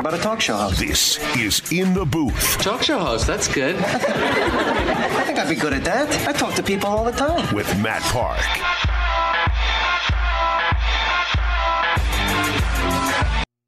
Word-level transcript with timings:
What 0.00 0.14
about 0.14 0.18
a 0.18 0.22
talk 0.22 0.40
show 0.40 0.56
host? 0.56 0.80
This 0.80 1.18
is 1.36 1.70
In 1.70 1.92
the 1.92 2.06
Booth 2.06 2.58
Talk 2.62 2.82
show 2.82 2.98
host, 2.98 3.26
that's 3.26 3.46
good. 3.52 3.76
I 3.78 5.24
think 5.26 5.38
I'd 5.38 5.46
be 5.46 5.54
good 5.54 5.74
at 5.74 5.84
that. 5.84 6.26
I 6.26 6.32
talk 6.32 6.54
to 6.54 6.62
people 6.62 6.88
all 6.88 7.04
the 7.04 7.12
time. 7.12 7.54
with 7.54 7.66
Matt 7.82 8.00
Park. 8.04 8.40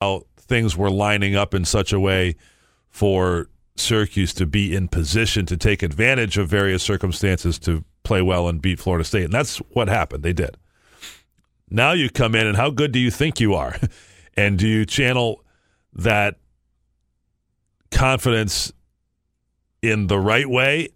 how 0.01 0.23
things 0.39 0.75
were 0.75 0.91
lining 0.91 1.37
up 1.37 1.53
in 1.53 1.67
such 1.67 1.93
a 1.93 2.01
way 2.01 2.37
for 2.89 3.51
Syracuse 3.77 4.33
to 4.33 4.47
be 4.47 4.75
in 4.75 4.89
position 4.89 5.45
to 5.45 5.59
take 5.59 5.83
advantage 5.83 6.39
of 6.39 6.49
various 6.49 6.83
circumstances 6.83 7.59
to 7.59 7.85
play 8.05 8.23
well 8.23 8.49
and 8.49 8.62
beat 8.62 8.81
Florida 8.81 9.05
State. 9.05 9.25
And 9.25 9.35
that's 9.35 9.59
what 9.59 9.89
happened. 9.89 10.23
They 10.23 10.33
did. 10.33 10.57
Now 11.69 11.93
you 11.93 12.09
come 12.09 12.35
in, 12.35 12.47
and 12.47 12.57
how 12.57 12.71
good 12.71 12.91
do 12.91 12.99
you 12.99 13.11
think 13.11 13.39
you 13.39 13.53
are? 13.53 13.77
And 14.35 14.59
do 14.59 14.67
you 14.67 14.87
channel 14.87 15.45
that 15.95 16.37
confidence 17.91 18.73
in 19.83 20.07
the 20.07 20.19
right 20.19 20.49
way 20.49 20.89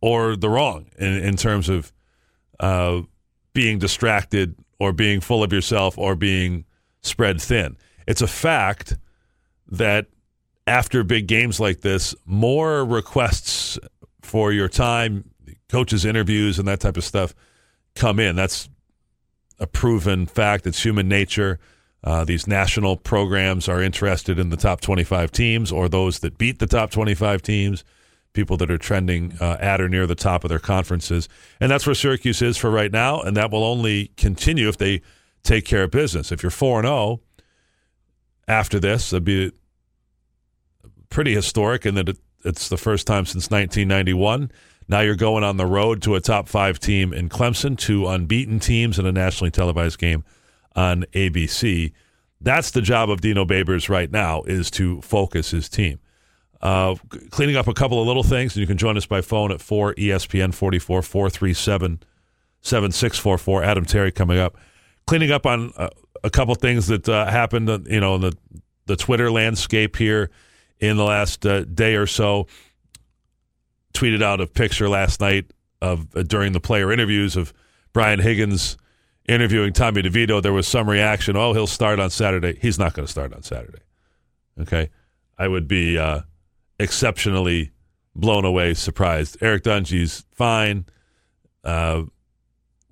or 0.00 0.36
the 0.36 0.48
wrong 0.48 0.86
in, 0.98 1.12
in 1.18 1.36
terms 1.36 1.68
of 1.68 1.92
uh, 2.58 3.00
being 3.52 3.78
distracted 3.78 4.54
or 4.78 4.92
being 4.92 5.20
full 5.20 5.42
of 5.42 5.52
yourself 5.52 5.96
or 5.98 6.14
being 6.14 6.64
spread 7.02 7.40
thin? 7.40 7.76
It's 8.06 8.22
a 8.22 8.26
fact 8.26 8.96
that 9.68 10.06
after 10.66 11.02
big 11.02 11.26
games 11.26 11.58
like 11.58 11.80
this, 11.80 12.14
more 12.26 12.84
requests 12.84 13.78
for 14.22 14.52
your 14.52 14.68
time, 14.68 15.30
coaches' 15.68 16.04
interviews, 16.04 16.58
and 16.58 16.68
that 16.68 16.80
type 16.80 16.96
of 16.96 17.04
stuff 17.04 17.34
come 17.94 18.20
in. 18.20 18.36
That's 18.36 18.68
a 19.58 19.66
proven 19.66 20.26
fact. 20.26 20.66
It's 20.66 20.82
human 20.82 21.08
nature. 21.08 21.58
Uh, 22.02 22.24
these 22.24 22.46
national 22.46 22.96
programs 22.96 23.68
are 23.68 23.82
interested 23.82 24.38
in 24.38 24.48
the 24.50 24.56
top 24.56 24.80
25 24.80 25.30
teams 25.30 25.70
or 25.70 25.88
those 25.88 26.20
that 26.20 26.38
beat 26.38 26.58
the 26.58 26.66
top 26.66 26.90
25 26.90 27.42
teams, 27.42 27.84
people 28.32 28.56
that 28.56 28.70
are 28.70 28.78
trending 28.78 29.34
uh, 29.40 29.58
at 29.60 29.80
or 29.80 29.88
near 29.88 30.06
the 30.06 30.14
top 30.14 30.42
of 30.44 30.48
their 30.48 30.58
conferences. 30.58 31.28
And 31.60 31.70
that's 31.70 31.86
where 31.86 31.94
Syracuse 31.94 32.40
is 32.40 32.56
for 32.56 32.70
right 32.70 32.90
now. 32.90 33.20
And 33.20 33.36
that 33.36 33.50
will 33.50 33.64
only 33.64 34.12
continue 34.16 34.68
if 34.68 34.78
they 34.78 35.02
take 35.42 35.66
care 35.66 35.84
of 35.84 35.90
business. 35.90 36.32
If 36.32 36.42
you're 36.42 36.50
4 36.50 36.82
0 36.82 37.20
after 38.48 38.80
this, 38.80 39.12
it'd 39.12 39.24
be 39.24 39.52
pretty 41.10 41.34
historic 41.34 41.84
in 41.84 41.96
that 41.96 42.08
it, 42.08 42.18
it's 42.44 42.68
the 42.70 42.78
first 42.78 43.06
time 43.06 43.26
since 43.26 43.50
1991. 43.50 44.50
Now 44.88 45.00
you're 45.00 45.16
going 45.16 45.44
on 45.44 45.56
the 45.58 45.66
road 45.66 46.02
to 46.02 46.14
a 46.14 46.20
top 46.20 46.48
five 46.48 46.80
team 46.80 47.12
in 47.12 47.28
Clemson, 47.28 47.78
two 47.78 48.08
unbeaten 48.08 48.58
teams 48.58 48.98
in 48.98 49.04
a 49.06 49.12
nationally 49.12 49.50
televised 49.50 49.98
game 49.98 50.24
on 50.74 51.04
ABC. 51.12 51.92
That's 52.40 52.70
the 52.70 52.80
job 52.80 53.10
of 53.10 53.20
Dino 53.20 53.44
Babers 53.44 53.88
right 53.88 54.10
now 54.10 54.42
is 54.42 54.70
to 54.72 55.00
focus 55.02 55.50
his 55.50 55.68
team. 55.68 56.00
Uh, 56.62 56.94
cleaning 57.30 57.56
up 57.56 57.68
a 57.68 57.74
couple 57.74 58.00
of 58.00 58.06
little 58.06 58.22
things, 58.22 58.54
and 58.54 58.60
you 58.60 58.66
can 58.66 58.76
join 58.76 58.96
us 58.96 59.06
by 59.06 59.20
phone 59.20 59.50
at 59.50 59.60
4 59.60 59.94
ESPN 59.94 60.52
44 60.52 61.02
437 61.02 62.02
7644. 62.62 63.62
Adam 63.62 63.84
Terry 63.84 64.12
coming 64.12 64.38
up. 64.38 64.56
Cleaning 65.06 65.30
up 65.30 65.46
on 65.46 65.72
uh, 65.76 65.88
a 66.22 66.30
couple 66.30 66.54
things 66.54 66.86
that 66.88 67.08
uh, 67.08 67.26
happened, 67.26 67.68
uh, 67.68 67.78
you 67.86 68.00
know, 68.00 68.16
in 68.16 68.20
the, 68.20 68.36
the 68.86 68.96
Twitter 68.96 69.30
landscape 69.30 69.96
here 69.96 70.30
in 70.78 70.96
the 70.96 71.04
last 71.04 71.46
uh, 71.46 71.64
day 71.64 71.94
or 71.94 72.06
so. 72.06 72.46
Tweeted 73.94 74.22
out 74.22 74.40
a 74.40 74.46
picture 74.46 74.88
last 74.88 75.20
night 75.20 75.52
of 75.80 76.14
uh, 76.14 76.22
during 76.22 76.52
the 76.52 76.60
player 76.60 76.92
interviews 76.92 77.36
of 77.36 77.52
Brian 77.92 78.20
Higgins 78.20 78.76
interviewing 79.30 79.72
Tommy 79.72 80.02
DeVito. 80.02 80.42
There 80.42 80.52
was 80.52 80.66
some 80.66 80.90
reaction. 80.90 81.36
Oh, 81.36 81.52
he'll 81.52 81.66
start 81.66 82.00
on 82.00 82.10
Saturday. 82.10 82.58
He's 82.60 82.78
not 82.78 82.94
going 82.94 83.06
to 83.06 83.10
start 83.10 83.32
on 83.32 83.42
Saturday. 83.42 83.78
Okay, 84.60 84.90
I 85.38 85.48
would 85.48 85.68
be 85.68 85.96
uh, 85.96 86.22
exceptionally 86.78 87.70
blown 88.14 88.44
away, 88.44 88.74
surprised. 88.74 89.38
Eric 89.40 89.62
Dungey's 89.62 90.24
fine. 90.32 90.84
Uh, 91.62 92.02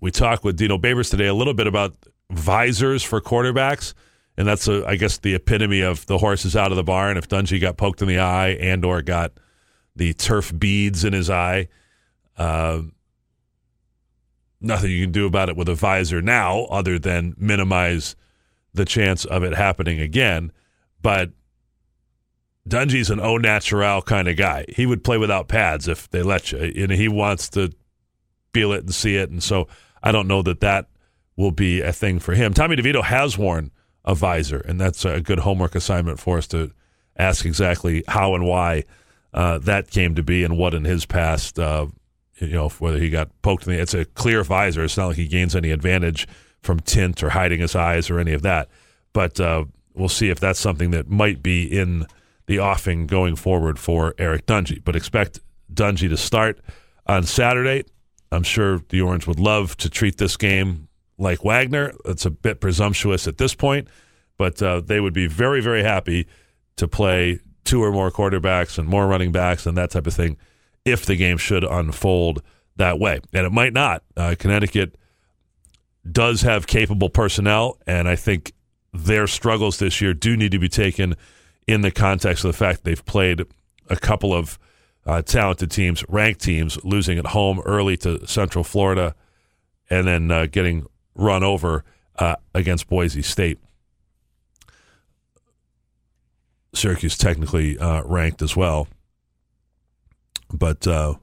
we 0.01 0.11
talked 0.11 0.45
with 0.45 0.57
Dino 0.57 0.79
Babers 0.79 1.11
today 1.11 1.27
a 1.27 1.35
little 1.35 1.55
bit 1.55 1.67
about 1.67 1.95
visors 2.31 3.03
for 3.03 3.21
quarterbacks, 3.21 3.95
and 4.37 4.47
that's 4.47 4.69
a, 4.69 4.87
I 4.87 4.95
guess 4.97 5.19
the 5.19 5.35
epitome 5.35 5.81
of 5.81 6.07
the 6.07 6.19
horse 6.19 6.45
is 6.45 6.55
out 6.55 6.71
of 6.71 6.77
the 6.77 6.85
barn. 6.85 7.17
If 7.17 7.29
Dungy 7.29 7.61
got 7.61 7.77
poked 7.77 8.01
in 8.01 8.09
the 8.09 8.21
eye 8.21 8.51
and 8.51 8.85
or 8.85 9.03
got 9.03 9.33
the 9.97 10.15
turf 10.15 10.57
beads 10.57 11.05
in 11.05 11.13
his 11.13 11.29
eye, 11.29 11.69
uh, 12.37 12.83
nothing 14.61 14.91
you 14.91 15.05
can 15.05 15.13
do 15.13 15.27
about 15.27 15.49
it 15.49 15.57
with 15.57 15.69
a 15.69 15.75
visor 15.75 16.21
now, 16.21 16.65
other 16.65 16.99
than 16.99 17.35
minimize 17.37 18.17
the 18.75 18.85
chance 18.85 19.25
of 19.25 19.43
it 19.43 19.55
happening 19.55 20.01
again. 20.01 20.53
But 21.01 21.31
Dungey's 22.69 23.11
an 23.11 23.21
au 23.21 23.39
naturel 23.39 24.03
kind 24.03 24.29
of 24.29 24.37
guy. 24.37 24.65
He 24.69 24.87
would 24.87 25.05
play 25.05 25.19
without 25.19 25.49
pads 25.49 25.89
if 25.89 26.11
they 26.11 26.23
let 26.23 26.53
you, 26.53 26.59
and 26.59 26.93
he 26.93 27.09
wants 27.09 27.49
to 27.51 27.73
feel 28.53 28.73
it 28.73 28.85
and 28.85 28.95
see 28.95 29.17
it. 29.17 29.31
And 29.31 29.43
so 29.43 29.69
I 30.03 30.13
don't 30.13 30.29
know 30.29 30.43
that 30.43 30.61
that 30.61 30.89
will 31.37 31.53
be 31.53 31.81
a 31.81 31.93
thing 31.93 32.19
for 32.19 32.35
him. 32.35 32.53
Tommy 32.53 32.77
DeVito 32.77 33.03
has 33.03 33.39
worn 33.39 33.71
a 34.05 34.15
visor, 34.15 34.59
and 34.59 34.81
that's 34.81 35.05
a 35.05 35.21
good 35.21 35.41
homework 35.41 35.75
assignment 35.75 36.19
for 36.19 36.39
us 36.39 36.47
to 36.49 36.73
ask 37.17 37.45
exactly 37.45 38.05
how 38.09 38.35
and 38.35 38.45
why 38.45 38.85
uh, 39.33 39.59
that 39.59 39.91
came 39.91 40.15
to 40.15 40.23
be 40.23 40.45
and 40.45 40.57
what 40.57 40.75
in 40.75 40.85
his 40.85 41.05
past, 41.07 41.59
uh, 41.59 41.87
you 42.41 42.53
know, 42.53 42.69
whether 42.69 42.99
he 42.99 43.11
got 43.11 43.31
poked 43.43 43.67
in 43.67 43.73
the. 43.73 43.81
It's 43.81 43.95
a 43.95 44.05
clear 44.05 44.43
visor. 44.45 44.85
It's 44.85 44.97
not 44.97 45.09
like 45.09 45.17
he 45.17 45.29
gains 45.29 45.57
any 45.57 45.71
advantage 45.71 46.27
from 46.63 46.81
tint 46.81 47.23
or 47.23 47.31
hiding 47.31 47.61
his 47.61 47.75
eyes 47.75 48.11
or 48.11 48.19
any 48.19 48.33
of 48.33 48.43
that. 48.43 48.69
But 49.13 49.41
uh, 49.41 49.65
we'll 49.95 50.09
see 50.09 50.31
if 50.31 50.41
that's 50.41 50.61
something 50.61 50.91
that 50.93 51.09
might 51.09 51.43
be 51.43 51.65
in 51.65 52.07
the 52.47 52.59
offing 52.61 53.07
going 53.07 53.37
forward 53.37 53.79
for 53.79 54.15
Eric 54.19 54.47
Dungey. 54.47 54.83
But 54.83 54.97
expect 54.97 55.41
Dungey 55.73 56.09
to 56.09 56.17
start 56.17 56.61
on 57.07 57.25
Saturday. 57.25 57.85
I'm 58.31 58.43
sure 58.43 58.81
the 58.89 59.01
Orange 59.01 59.27
would 59.27 59.41
love 59.41 59.77
to 59.79 59.91
treat 59.91 60.19
this 60.19 60.37
game 60.37 60.89
like 61.19 61.45
Wagner. 61.45 61.93
It's 62.05 62.27
a 62.27 62.31
bit 62.31 62.61
presumptuous 62.61 63.27
at 63.27 63.39
this 63.39 63.55
point, 63.55 63.89
but 64.37 64.63
uh, 64.63 64.81
they 64.81 65.01
would 65.01 65.15
be 65.15 65.27
very, 65.27 65.61
very 65.61 65.83
happy 65.83 66.27
to 66.77 66.87
play 66.87 67.41
two 67.65 67.83
or 67.83 67.91
more 67.91 68.11
quarterbacks 68.11 68.79
and 68.79 68.89
more 68.89 69.07
running 69.07 69.33
backs 69.33 69.67
and 69.67 69.77
that 69.77 69.91
type 69.91 70.07
of 70.07 70.15
thing 70.15 70.37
if 70.85 71.05
the 71.07 71.17
game 71.17 71.37
should 71.37 71.65
unfold 71.65 72.43
that 72.77 72.99
way. 72.99 73.21
And 73.33 73.47
it 73.47 73.53
might 73.53 73.73
not. 73.73 74.03
Uh, 74.17 74.35
Connecticut 74.39 74.97
does 76.11 76.43
have 76.43 76.67
capable 76.67 77.11
personnel, 77.11 77.79
and 77.87 78.09
I 78.09 78.17
think 78.17 78.53
their 78.93 79.27
struggles 79.27 79.79
this 79.79 80.01
year 80.01 80.15
do 80.15 80.37
need 80.37 80.53
to 80.53 80.59
be 80.59 80.69
taken 80.69 81.15
in 81.67 81.83
the 81.83 81.91
context 81.91 82.45
of 82.45 82.53
the 82.53 82.57
fact 82.57 82.85
they've 82.85 83.05
played 83.05 83.45
a 83.89 83.97
couple 83.97 84.33
of 84.33 84.59
uh, 85.07 85.23
talented 85.23 85.71
teams, 85.71 86.05
ranked 86.09 86.41
teams, 86.41 86.83
losing 86.85 87.19
at 87.19 87.27
home 87.27 87.61
early 87.65 87.97
to 87.99 88.27
Central 88.27 88.65
Florida, 88.65 89.15
and 89.91 90.07
then 90.07 90.31
uh, 90.31 90.47
getting 90.47 90.87
run 91.15 91.43
over 91.43 91.85
uh, 92.19 92.37
against 92.55 92.89
Boise 92.89 93.23
State. 93.23 93.59
Syracuse 96.75 97.17
technically 97.17 97.79
uh, 97.79 98.03
ranked 98.05 98.43
as 98.43 98.55
well, 98.55 98.89
but 100.53 100.87
uh, 100.87 101.15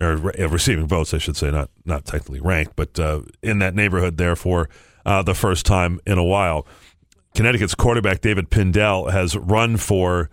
or 0.00 0.16
re- 0.16 0.46
receiving 0.46 0.86
votes, 0.86 1.12
I 1.12 1.18
should 1.18 1.36
say, 1.36 1.50
not 1.50 1.70
not 1.84 2.04
technically 2.04 2.40
ranked, 2.40 2.74
but 2.76 2.98
uh, 2.98 3.20
in 3.42 3.58
that 3.58 3.74
neighborhood 3.74 4.16
there 4.16 4.36
for 4.36 4.68
uh, 5.04 5.22
the 5.22 5.34
first 5.34 5.66
time 5.66 6.00
in 6.06 6.18
a 6.18 6.24
while. 6.24 6.66
Connecticut's 7.34 7.74
quarterback 7.74 8.20
David 8.20 8.50
Pindell 8.50 9.10
has 9.12 9.36
run 9.36 9.76
for 9.76 10.30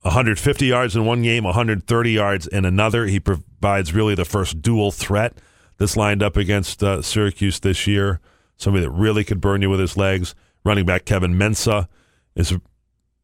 150 0.00 0.66
yards 0.66 0.96
in 0.96 1.04
one 1.04 1.22
game, 1.22 1.44
130 1.44 2.10
yards 2.10 2.46
in 2.46 2.64
another. 2.64 3.06
He 3.06 3.20
provides 3.20 3.92
really 3.92 4.14
the 4.14 4.24
first 4.24 4.62
dual 4.62 4.90
threat 4.90 5.34
that's 5.78 5.96
lined 5.96 6.22
up 6.22 6.36
against 6.36 6.82
uh, 6.82 7.02
Syracuse 7.02 7.60
this 7.60 7.86
year. 7.86 8.20
Somebody 8.56 8.84
that 8.84 8.90
really 8.90 9.24
could 9.24 9.40
burn 9.40 9.62
you 9.62 9.70
with 9.70 9.80
his 9.80 9.96
legs. 9.96 10.34
Running 10.64 10.86
back 10.86 11.04
Kevin 11.04 11.34
Mensah 11.34 11.88
is 12.34 12.52
a 12.52 12.62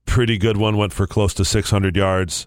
pretty 0.05 0.37
good 0.37 0.57
one. 0.57 0.77
Went 0.77 0.93
for 0.93 1.07
close 1.07 1.33
to 1.35 1.45
600 1.45 1.97
yards 1.97 2.47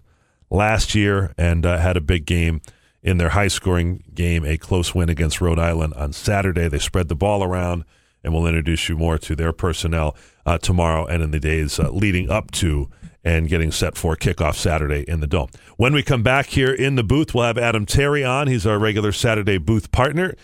last 0.52 0.94
year 0.94 1.34
and 1.36 1.64
uh, 1.66 1.78
had 1.78 1.96
a 1.96 2.00
big 2.00 2.26
game 2.26 2.60
in 3.02 3.16
their 3.16 3.30
high 3.30 3.48
scoring 3.48 4.04
game, 4.14 4.44
a 4.44 4.56
close 4.56 4.94
win 4.94 5.08
against 5.08 5.40
Rhode 5.40 5.58
Island 5.58 5.94
on 5.94 6.12
Saturday. 6.12 6.68
They 6.68 6.78
spread 6.78 7.08
the 7.08 7.16
ball 7.16 7.42
around, 7.42 7.84
and 8.22 8.32
we'll 8.32 8.46
introduce 8.46 8.88
you 8.88 8.96
more 8.96 9.18
to 9.18 9.34
their 9.34 9.52
personnel 9.52 10.14
uh, 10.46 10.58
tomorrow 10.58 11.06
and 11.06 11.22
in 11.22 11.32
the 11.32 11.40
days 11.40 11.80
uh, 11.80 11.90
leading 11.90 12.30
up 12.30 12.50
to 12.52 12.88
and 13.24 13.48
getting 13.48 13.72
set 13.72 13.96
for 13.96 14.16
kickoff 14.16 14.54
Saturday 14.54 15.04
in 15.08 15.20
the 15.20 15.26
Dome. 15.26 15.48
When 15.76 15.94
we 15.94 16.02
come 16.02 16.22
back 16.22 16.46
here 16.46 16.72
in 16.72 16.96
the 16.96 17.04
booth, 17.04 17.34
we'll 17.34 17.44
have 17.44 17.58
Adam 17.58 17.86
Terry 17.86 18.24
on. 18.24 18.48
He's 18.48 18.66
our 18.66 18.78
regular 18.78 19.12
Saturday 19.12 19.58
booth 19.58 19.90
partner. 19.90 20.34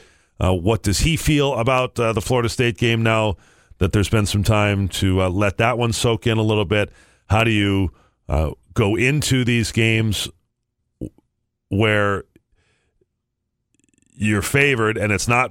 Uh, 0.41 0.55
what 0.55 0.83
does 0.83 1.01
he 1.01 1.17
feel 1.17 1.55
about 1.55 1.99
uh, 1.99 2.13
the 2.13 2.21
Florida 2.21 2.49
State 2.49 2.79
game 2.79 3.03
now 3.03 3.37
that 3.79 3.93
there's 3.93 4.09
been 4.09 4.27
some 4.27 4.45
time 4.45 4.89
to 4.89 5.23
uh, 5.23 5.29
let 5.29 5.59
that 5.59 5.77
one 5.77 5.93
soak 5.93 6.27
in 6.27 6.39
a 6.39 6.43
little 6.43 6.65
bit? 6.65 6.91
How 7.29 7.43
do 7.43 7.51
you 7.51 7.93
uh, 8.29 8.53
go 8.79 8.95
into 8.95 9.45
these 9.45 9.73
games 9.73 10.29
where 11.69 12.23
you're 14.15 14.41
favored 14.41 14.97
and 14.97 15.13
it's 15.13 15.27
not 15.27 15.51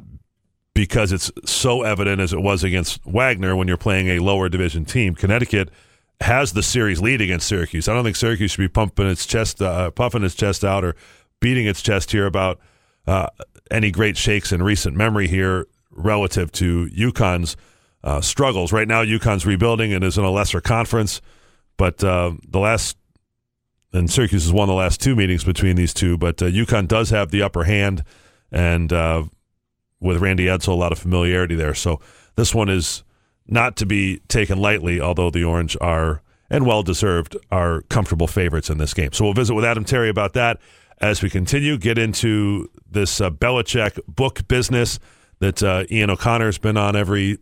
because 0.74 1.12
it's 1.12 1.30
so 1.46 1.82
evident 1.82 2.22
as 2.22 2.32
it 2.32 2.40
was 2.40 2.64
against 2.64 3.06
Wagner 3.06 3.54
when 3.54 3.68
you're 3.68 3.76
playing 3.76 4.08
a 4.08 4.20
lower 4.20 4.48
division 4.48 4.86
team. 4.86 5.14
Connecticut 5.14 5.70
has 6.22 6.54
the 6.54 6.64
series 6.64 7.02
lead 7.02 7.20
against 7.20 7.50
Syracuse. 7.50 7.90
I 7.90 7.94
don't 7.94 8.06
think 8.06 8.16
Syracuse 8.16 8.52
should 8.52 8.62
be 8.62 8.70
pumping 8.70 9.08
its 9.08 9.26
chest, 9.26 9.62
uh, 9.62 9.92
puffing 9.92 10.24
its 10.24 10.34
chest 10.34 10.64
out, 10.64 10.86
or 10.86 10.96
beating 11.42 11.66
its 11.66 11.82
chest 11.82 12.12
here 12.12 12.28
about 12.28 12.60
uh, 13.08 13.28
any 13.70 13.92
great 13.92 14.16
shakes 14.16 14.54
in 14.54 14.64
recent 14.64 14.96
memory 14.96 15.28
here 15.28 15.68
relative 15.92 16.50
to 16.54 16.88
UConn's 16.88 17.58
uh, 18.06 18.22
struggles. 18.22 18.72
Right 18.72 18.88
now, 18.88 19.04
UConn's 19.04 19.46
rebuilding 19.46 19.92
and 19.92 20.02
is 20.02 20.18
in 20.18 20.24
a 20.24 20.32
lesser 20.32 20.62
conference, 20.62 21.22
but 21.76 22.02
uh, 22.04 22.32
the 22.48 22.60
last 22.60 22.96
and 23.94 24.10
Syracuse 24.10 24.44
has 24.44 24.54
won 24.54 24.68
the 24.68 24.74
last 24.74 25.02
two 25.02 25.16
meetings 25.16 25.44
between 25.44 25.76
these 25.76 25.94
two, 25.94 26.18
but 26.18 26.42
uh, 26.42 26.46
UConn 26.46 26.88
does 26.88 27.10
have 27.10 27.32
the 27.32 27.42
upper 27.42 27.64
hand, 27.64 28.04
and 28.52 28.92
uh, 28.92 29.24
with 30.00 30.18
Randy 30.18 30.46
Edsall, 30.46 30.70
a 30.70 30.74
lot 30.74 30.92
of 30.92 31.00
familiarity 31.00 31.56
there. 31.56 31.74
So 31.74 32.00
this 32.36 32.54
one 32.54 32.70
is 32.70 33.04
not 33.48 33.76
to 33.78 33.86
be 33.86 34.20
taken 34.28 34.60
lightly, 34.60 35.00
although 35.00 35.30
the 35.30 35.44
Orange 35.44 35.78
are, 35.80 36.22
and 36.50 36.66
well 36.66 36.84
deserved, 36.84 37.38
are 37.52 37.82
comfortable 37.84 38.28
favorites 38.28 38.70
in 38.70 38.78
this 38.78 38.94
game. 38.94 39.14
So 39.14 39.24
we'll 39.24 39.34
visit 39.34 39.54
with 39.54 39.66
Adam 39.66 39.86
Terry 39.86 40.10
about 40.10 40.34
that 40.34 40.60
as 41.00 41.22
we 41.22 41.30
continue, 41.30 41.78
get 41.78 41.98
into 41.98 42.70
this 42.90 43.22
uh, 43.22 43.30
Belichick 43.30 44.00
book 44.08 44.48
business 44.48 45.00
that 45.40 45.62
uh, 45.62 45.84
Ian 45.92 46.10
O'Connor's 46.10 46.58
been 46.58 46.78
on 46.78 46.96
every 46.96 47.38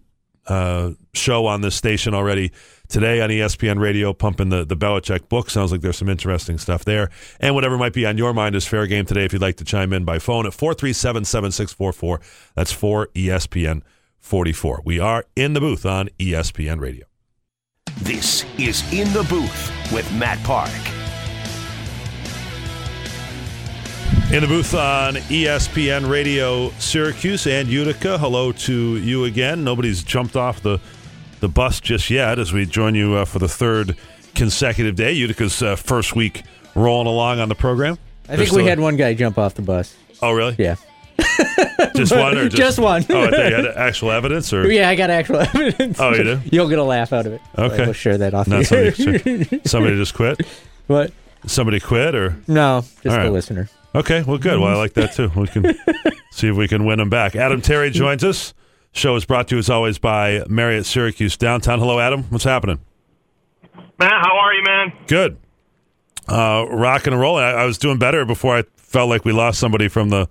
uh, 0.47 0.91
show 1.13 1.45
on 1.45 1.61
this 1.61 1.75
station 1.75 2.13
already 2.13 2.51
today 2.87 3.21
on 3.21 3.29
ESPN 3.29 3.79
Radio, 3.79 4.13
pumping 4.13 4.49
the, 4.49 4.65
the 4.65 4.75
Belichick 4.75 5.29
book. 5.29 5.49
Sounds 5.49 5.71
like 5.71 5.81
there's 5.81 5.97
some 5.97 6.09
interesting 6.09 6.57
stuff 6.57 6.85
there. 6.85 7.09
And 7.39 7.55
whatever 7.55 7.77
might 7.77 7.93
be 7.93 8.05
on 8.05 8.17
your 8.17 8.33
mind 8.33 8.55
is 8.55 8.67
fair 8.67 8.87
game 8.87 9.05
today 9.05 9.25
if 9.25 9.33
you'd 9.33 9.41
like 9.41 9.57
to 9.57 9.65
chime 9.65 9.93
in 9.93 10.05
by 10.05 10.19
phone 10.19 10.45
at 10.45 10.53
437 10.53 11.25
7644. 11.25 12.21
That's 12.55 12.71
4 12.71 13.07
ESPN 13.15 13.81
44. 14.19 14.81
We 14.85 14.99
are 14.99 15.25
in 15.35 15.53
the 15.53 15.59
booth 15.59 15.85
on 15.85 16.09
ESPN 16.19 16.79
Radio. 16.79 17.05
This 18.01 18.45
is 18.57 18.83
In 18.91 19.11
the 19.13 19.23
Booth 19.29 19.91
with 19.91 20.11
Matt 20.13 20.43
Park. 20.43 20.94
In 24.35 24.41
the 24.41 24.47
booth 24.49 24.73
on 24.73 25.13
ESPN 25.15 26.09
Radio 26.09 26.69
Syracuse 26.71 27.47
and 27.47 27.69
Utica. 27.69 28.17
Hello 28.17 28.51
to 28.51 28.97
you 28.97 29.23
again. 29.23 29.63
Nobody's 29.63 30.03
jumped 30.03 30.35
off 30.35 30.61
the 30.61 30.81
the 31.39 31.47
bus 31.47 31.79
just 31.79 32.09
yet 32.09 32.37
as 32.37 32.51
we 32.51 32.65
join 32.65 32.95
you 32.95 33.13
uh, 33.13 33.23
for 33.23 33.39
the 33.39 33.47
third 33.47 33.95
consecutive 34.33 34.97
day. 34.97 35.13
Utica's 35.13 35.61
uh, 35.63 35.77
first 35.77 36.17
week 36.17 36.43
rolling 36.75 37.07
along 37.07 37.39
on 37.39 37.47
the 37.47 37.55
program. 37.55 37.97
I 38.27 38.35
think 38.35 38.51
we 38.51 38.65
had 38.65 38.77
one 38.77 38.97
guy 38.97 39.13
jump 39.13 39.37
off 39.37 39.53
the 39.53 39.61
bus. 39.61 39.95
Oh, 40.21 40.33
really? 40.33 40.57
Yeah. 40.59 40.75
Just 41.95 42.11
one 42.11 42.37
or 42.37 42.43
just, 42.49 42.57
Just 42.57 42.79
one. 42.79 43.05
oh, 43.09 43.23
you 43.23 43.55
had 43.55 43.65
actual 43.77 44.11
evidence 44.11 44.51
or 44.51 44.69
Yeah, 44.69 44.89
I 44.89 44.95
got 44.95 45.11
actual 45.11 45.37
evidence. 45.37 45.97
Oh, 45.97 46.13
you 46.13 46.23
do? 46.25 46.41
You'll 46.51 46.67
get 46.67 46.79
a 46.79 46.83
laugh 46.83 47.13
out 47.13 47.25
of 47.25 47.31
it. 47.31 47.41
Okay. 47.57 47.85
We'll 47.85 47.93
share 47.93 48.17
that 48.17 48.33
off 48.33 48.49
no, 48.49 48.61
the 48.61 48.65
somebody, 48.65 49.61
somebody 49.63 49.95
just 49.95 50.13
quit. 50.13 50.45
What? 50.87 51.13
Somebody 51.47 51.79
quit 51.79 52.15
or 52.15 52.35
No, 52.49 52.81
just 52.81 53.05
All 53.05 53.15
right. 53.15 53.23
the 53.23 53.31
listener. 53.31 53.69
Okay, 53.95 54.21
well, 54.23 54.37
good. 54.37 54.59
Well, 54.59 54.71
I 54.71 54.75
like 54.75 54.93
that 54.93 55.13
too. 55.13 55.31
We 55.35 55.47
can 55.47 55.75
see 56.31 56.47
if 56.47 56.55
we 56.55 56.67
can 56.67 56.85
win 56.85 56.99
them 56.99 57.09
back. 57.09 57.35
Adam 57.35 57.61
Terry 57.61 57.89
joins 57.89 58.23
us. 58.23 58.53
Show 58.91 59.15
is 59.15 59.25
brought 59.25 59.49
to 59.49 59.55
you 59.55 59.59
as 59.59 59.69
always 59.69 59.97
by 59.97 60.43
Marriott 60.47 60.85
Syracuse 60.85 61.35
downtown. 61.35 61.79
Hello, 61.79 61.99
Adam. 61.99 62.23
What's 62.29 62.45
happening? 62.45 62.79
Matt, 63.99 64.11
how 64.11 64.37
are 64.37 64.53
you, 64.53 64.63
man? 64.63 64.93
Good. 65.07 65.37
Uh, 66.27 66.65
rock 66.69 67.05
and 67.05 67.19
roll. 67.19 67.35
I, 67.35 67.51
I 67.51 67.65
was 67.65 67.77
doing 67.77 67.99
better 67.99 68.25
before 68.25 68.57
I 68.57 68.63
felt 68.77 69.09
like 69.09 69.25
we 69.25 69.31
lost 69.31 69.59
somebody 69.59 69.89
from 69.89 70.09
the 70.09 70.29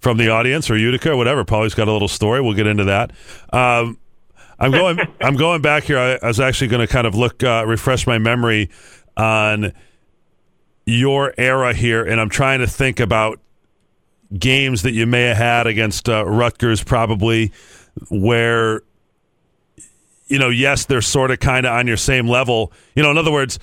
from 0.00 0.16
the 0.16 0.28
audience 0.28 0.70
or 0.70 0.76
Utica 0.76 1.12
or 1.12 1.16
whatever. 1.16 1.44
Paulie's 1.44 1.74
got 1.74 1.88
a 1.88 1.92
little 1.92 2.08
story. 2.08 2.40
We'll 2.40 2.54
get 2.54 2.66
into 2.66 2.84
that. 2.84 3.12
Um, 3.52 3.98
I'm 4.58 4.70
going. 4.70 4.98
I'm 5.20 5.36
going 5.36 5.62
back 5.62 5.84
here. 5.84 5.98
I, 5.98 6.18
I 6.22 6.28
was 6.28 6.40
actually 6.40 6.68
going 6.68 6.86
to 6.86 6.92
kind 6.92 7.06
of 7.06 7.14
look, 7.14 7.42
uh, 7.42 7.64
refresh 7.66 8.06
my 8.06 8.18
memory 8.18 8.70
on 9.16 9.72
your 10.86 11.34
era 11.36 11.74
here, 11.74 12.04
and 12.04 12.20
I'm 12.20 12.30
trying 12.30 12.60
to 12.60 12.66
think 12.66 13.00
about 13.00 13.40
games 14.36 14.82
that 14.82 14.92
you 14.92 15.06
may 15.06 15.22
have 15.22 15.36
had 15.36 15.66
against 15.66 16.08
uh, 16.08 16.24
Rutgers, 16.24 16.82
probably 16.82 17.52
where 18.08 18.82
you 20.28 20.38
know, 20.38 20.48
yes, 20.48 20.86
they're 20.86 21.02
sort 21.02 21.30
of 21.30 21.40
kind 21.40 21.66
of 21.66 21.72
on 21.72 21.86
your 21.86 21.96
same 21.96 22.26
level. 22.26 22.72
You 22.94 23.02
know, 23.02 23.10
in 23.10 23.18
other 23.18 23.32
words, 23.32 23.58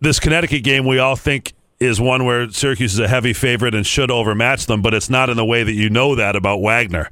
this 0.00 0.20
Connecticut 0.20 0.62
game 0.62 0.86
we 0.86 0.98
all 0.98 1.16
think 1.16 1.54
is 1.80 2.00
one 2.00 2.24
where 2.24 2.48
Syracuse 2.50 2.94
is 2.94 3.00
a 3.00 3.08
heavy 3.08 3.32
favorite 3.32 3.74
and 3.74 3.84
should 3.84 4.10
overmatch 4.10 4.66
them, 4.66 4.82
but 4.82 4.94
it's 4.94 5.10
not 5.10 5.28
in 5.28 5.36
the 5.36 5.44
way 5.44 5.64
that 5.64 5.72
you 5.72 5.90
know 5.90 6.14
that 6.14 6.36
about 6.36 6.60
Wagner. 6.60 7.10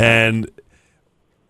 And 0.00 0.50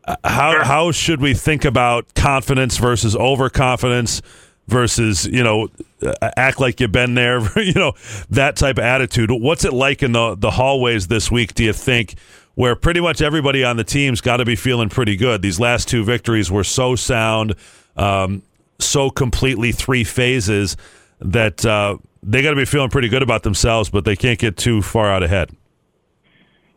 uh, 0.05 0.17
how 0.25 0.63
how 0.65 0.93
should 0.93 1.21
we 1.21 1.33
think 1.35 1.65
about 1.65 2.15
confidence 2.15 2.77
versus 2.77 3.17
overconfidence 3.17 4.21
versus 4.69 5.27
you 5.27 5.43
know 5.43 5.69
act 6.37 6.61
like 6.61 6.81
you've 6.81 6.93
been 6.93 7.15
there, 7.15 7.41
you 7.61 7.75
know 7.75 7.95
that 8.31 8.57
type 8.57 8.79
of 8.79 8.85
attitude. 8.85 9.31
What's 9.31 9.65
it 9.65 9.73
like 9.73 10.03
in 10.03 10.13
the 10.13 10.37
the 10.37 10.53
hallways 10.53 11.09
this 11.09 11.31
week? 11.31 11.55
Do 11.55 11.65
you 11.65 11.73
think? 11.73 12.15
Where 12.55 12.75
pretty 12.75 12.99
much 12.99 13.23
everybody 13.23 13.63
on 13.63 13.77
the 13.77 13.85
team's 13.85 14.21
got 14.21 14.39
to 14.39 14.45
be 14.45 14.57
feeling 14.57 14.89
pretty 14.89 15.15
good. 15.15 15.43
These 15.43 15.61
last 15.61 15.87
two 15.87 16.03
victories 16.03 16.51
were 16.51 16.65
so 16.65 16.97
sound, 16.97 17.55
um, 17.97 18.43
so 18.81 19.11
completely 19.11 19.71
three 19.71 20.03
phases 20.03 20.77
that 21.21 21.65
uh, 21.65 21.99
they 22.21 22.43
got 22.43 22.51
to 22.51 22.57
be 22.57 22.65
feeling 22.65 22.91
pretty 22.91 23.09
good 23.09 23.23
about 23.23 23.45
themselves, 23.45 23.91
but 23.91 24.05
they 24.05 24.17
can't 24.17 24.41
get 24.41 24.57
too 24.57 24.83
far 24.83 25.09
out 25.09 25.23
ahead. 25.23 25.55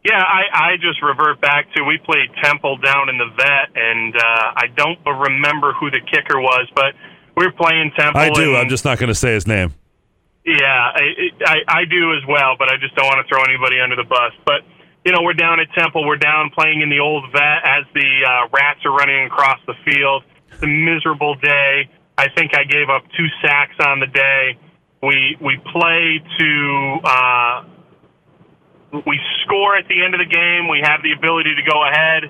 Yeah, 0.04 0.22
I, 0.22 0.74
I 0.74 0.78
just 0.78 1.02
revert 1.02 1.42
back 1.42 1.74
to 1.74 1.84
we 1.84 1.98
played 1.98 2.30
Temple 2.44 2.78
down 2.78 3.10
in 3.10 3.18
the 3.18 3.30
vet, 3.36 3.70
and 3.76 4.16
uh, 4.16 4.52
I 4.56 4.68
don't 4.76 5.00
remember 5.06 5.74
who 5.74 5.90
the 5.92 6.00
kicker 6.00 6.40
was, 6.40 6.68
but 6.76 6.94
were 7.36 7.52
playing 7.52 7.92
Temple. 7.98 8.20
I 8.22 8.30
do. 8.30 8.50
and- 8.50 8.58
I'm 8.58 8.70
just 8.70 8.86
not 8.86 8.98
going 9.00 9.10
to 9.10 9.16
say 9.16 9.34
his 9.34 9.48
name. 9.48 9.74
Yeah, 10.44 10.58
I, 10.66 11.30
I 11.46 11.56
I 11.68 11.86
do 11.86 12.14
as 12.18 12.24
well, 12.28 12.56
but 12.58 12.68
I 12.72 12.78
just 12.78 12.96
don't 12.96 13.06
want 13.06 13.22
to 13.22 13.30
throw 13.30 13.44
anybody 13.44 13.80
under 13.80 13.96
the 13.96 14.04
bus. 14.04 14.34
But 14.44 14.62
you 15.06 15.12
know, 15.12 15.22
we're 15.22 15.34
down 15.38 15.60
at 15.60 15.72
Temple. 15.78 16.06
We're 16.06 16.18
down 16.18 16.50
playing 16.50 16.82
in 16.82 16.90
the 16.90 16.98
old 17.00 17.32
vet 17.32 17.62
as 17.64 17.86
the 17.94 18.10
uh, 18.26 18.48
rats 18.52 18.80
are 18.86 18.92
running 18.92 19.26
across 19.26 19.60
the 19.68 19.76
field. 19.86 20.24
It's 20.52 20.64
a 20.64 20.68
miserable 20.68 21.36
day. 21.36 21.90
I 22.18 22.28
think 22.36 22.58
I 22.58 22.64
gave 22.64 22.90
up 22.90 23.04
two 23.18 23.28
sacks 23.44 23.76
on 23.86 24.00
the 24.00 24.08
day. 24.08 24.58
We 25.04 25.38
we 25.40 25.58
play 25.72 26.22
to 26.40 27.00
uh, 27.06 27.64
we 29.06 29.20
score 29.46 29.78
at 29.78 29.88
the 29.88 30.04
end 30.04 30.14
of 30.16 30.20
the 30.20 30.30
game. 30.30 30.68
We 30.68 30.82
have 30.84 31.02
the 31.04 31.14
ability 31.14 31.54
to 31.56 31.64
go 31.70 31.86
ahead, 31.86 32.24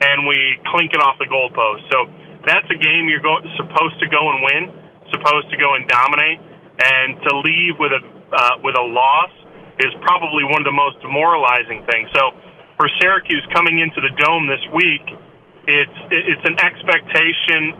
and 0.00 0.26
we 0.26 0.58
clink 0.72 0.92
it 0.94 1.00
off 1.00 1.18
the 1.18 1.26
goalpost. 1.26 1.84
So 1.92 2.08
that's 2.48 2.66
a 2.72 2.78
game 2.80 3.06
you're 3.08 3.22
go- 3.22 3.44
supposed 3.60 4.00
to 4.00 4.08
go 4.08 4.32
and 4.32 4.38
win, 4.42 4.62
supposed 5.12 5.52
to 5.52 5.56
go 5.60 5.76
and 5.76 5.86
dominate, 5.86 6.40
and 6.80 7.20
to 7.28 7.30
leave 7.44 7.76
with 7.78 7.92
a 7.92 8.02
uh, 8.32 8.60
with 8.64 8.76
a 8.76 8.86
loss 8.88 9.32
is 9.80 9.92
probably 10.02 10.44
one 10.44 10.60
of 10.60 10.68
the 10.68 10.74
most 10.74 11.00
demoralizing 11.00 11.86
things. 11.88 12.10
So 12.12 12.34
for 12.76 12.88
Syracuse 13.00 13.44
coming 13.54 13.78
into 13.78 14.00
the 14.00 14.12
dome 14.20 14.46
this 14.46 14.62
week, 14.74 15.06
it's 15.66 15.98
it's 16.10 16.44
an 16.44 16.56
expectation 16.60 17.76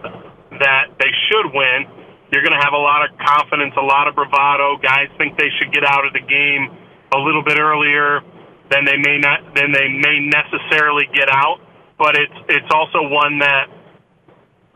that 0.60 0.92
they 0.98 1.12
should 1.28 1.52
win. 1.52 1.86
You're 2.32 2.44
going 2.44 2.56
to 2.56 2.60
have 2.60 2.76
a 2.76 2.84
lot 2.84 3.08
of 3.08 3.16
confidence, 3.16 3.72
a 3.80 3.84
lot 3.84 4.04
of 4.04 4.14
bravado. 4.14 4.76
Guys 4.84 5.08
think 5.16 5.38
they 5.38 5.48
should 5.56 5.72
get 5.72 5.84
out 5.84 6.04
of 6.04 6.12
the 6.12 6.20
game 6.20 6.68
a 7.14 7.18
little 7.18 7.40
bit 7.42 7.56
earlier 7.56 8.20
than 8.68 8.84
they 8.84 9.00
may 9.00 9.16
not 9.16 9.54
than 9.56 9.72
they 9.72 9.88
may 9.88 10.20
necessarily 10.28 11.08
get 11.14 11.32
out. 11.32 11.60
But 11.96 12.16
it's 12.16 12.38
it's 12.48 12.70
also 12.74 13.08
one 13.08 13.40
that 13.40 13.72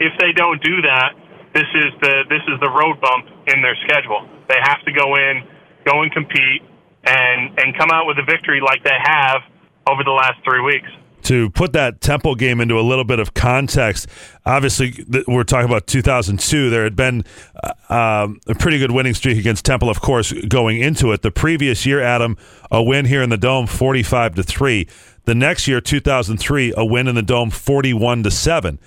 if 0.02 0.18
they 0.18 0.32
don't 0.32 0.62
do 0.62 0.82
that, 0.82 1.14
this 1.54 1.68
is 1.74 1.92
the 2.00 2.24
this 2.28 2.42
is 2.48 2.58
the 2.60 2.70
road 2.70 3.00
bump 3.00 3.26
in 3.46 3.62
their 3.62 3.76
schedule. 3.84 4.26
They 4.48 4.58
have 4.62 4.82
to 4.84 4.92
go 4.92 5.14
in, 5.14 5.46
go 5.84 6.02
and 6.02 6.10
compete, 6.12 6.62
and 7.04 7.58
and 7.58 7.76
come 7.78 7.90
out 7.90 8.06
with 8.06 8.18
a 8.18 8.24
victory 8.24 8.60
like 8.60 8.82
they 8.82 8.98
have 8.98 9.42
over 9.88 10.02
the 10.04 10.10
last 10.10 10.42
three 10.44 10.62
weeks. 10.62 10.88
to 11.22 11.50
put 11.50 11.72
that 11.72 12.00
Temple 12.00 12.34
game 12.34 12.60
into 12.60 12.78
a 12.78 12.82
little 12.82 13.04
bit 13.04 13.20
of 13.20 13.34
context, 13.34 14.08
obviously 14.44 15.04
we're 15.28 15.44
talking 15.44 15.68
about 15.68 15.86
2002. 15.86 16.70
There 16.70 16.84
had 16.84 16.96
been 16.96 17.24
uh, 17.62 18.24
um, 18.24 18.40
a 18.48 18.54
pretty 18.54 18.78
good 18.78 18.90
winning 18.90 19.14
streak 19.14 19.38
against 19.38 19.64
Temple, 19.64 19.88
of 19.88 20.00
course, 20.00 20.32
going 20.48 20.80
into 20.80 21.12
it. 21.12 21.22
The 21.22 21.30
previous 21.30 21.86
year, 21.86 22.00
Adam, 22.00 22.36
a 22.70 22.82
win 22.82 23.04
here 23.06 23.22
in 23.22 23.30
the 23.30 23.36
Dome, 23.36 23.66
45 23.66 24.36
to 24.36 24.42
three. 24.42 24.88
The 25.24 25.34
next 25.34 25.68
year, 25.68 25.80
2003, 25.80 26.74
a 26.76 26.84
win 26.84 27.06
in 27.06 27.14
the 27.14 27.22
Dome, 27.22 27.50
41 27.50 28.24
to 28.24 28.30
seven. 28.30 28.80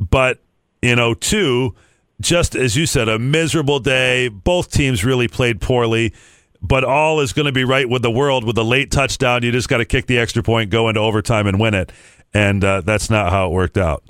But 0.00 0.40
in 0.82 0.98
02, 1.14 1.74
just 2.20 2.54
as 2.54 2.76
you 2.76 2.86
said, 2.86 3.08
a 3.08 3.18
miserable 3.18 3.80
day. 3.80 4.28
Both 4.28 4.70
teams 4.70 5.04
really 5.04 5.28
played 5.28 5.60
poorly, 5.60 6.12
but 6.60 6.84
all 6.84 7.20
is 7.20 7.32
going 7.32 7.46
to 7.46 7.52
be 7.52 7.64
right 7.64 7.88
with 7.88 8.02
the 8.02 8.10
world 8.10 8.44
with 8.44 8.58
a 8.58 8.62
late 8.64 8.90
touchdown. 8.90 9.42
You 9.42 9.52
just 9.52 9.68
got 9.68 9.78
to 9.78 9.84
kick 9.84 10.06
the 10.06 10.18
extra 10.18 10.42
point, 10.42 10.70
go 10.70 10.88
into 10.88 11.00
overtime, 11.00 11.46
and 11.46 11.58
win 11.60 11.74
it. 11.74 11.92
And 12.34 12.62
uh, 12.64 12.80
that's 12.82 13.08
not 13.10 13.30
how 13.30 13.48
it 13.48 13.52
worked 13.52 13.78
out. 13.78 14.02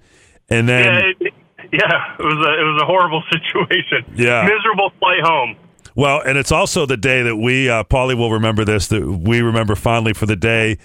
And 0.48 0.68
then, 0.68 0.84
Yeah, 0.84 1.00
it, 1.20 1.34
yeah, 1.72 2.16
it 2.18 2.22
was 2.22 2.46
a 2.46 2.60
it 2.60 2.64
was 2.64 2.82
a 2.82 2.86
horrible 2.86 3.22
situation. 3.32 4.14
Yeah. 4.16 4.44
miserable 4.44 4.90
flight 4.98 5.20
home. 5.22 5.56
well, 5.94 6.20
and 6.22 6.38
it's 6.38 6.50
also 6.50 6.86
the 6.86 6.96
day 6.96 7.22
that 7.22 7.36
we, 7.36 7.68
uh, 7.68 7.84
Paulie 7.84 8.16
will 8.16 8.32
remember 8.32 8.64
this, 8.64 8.88
that 8.88 9.06
we 9.06 9.42
remember 9.42 9.74
fondly 9.74 10.14
for 10.14 10.24
the 10.26 10.36
day 10.36 10.78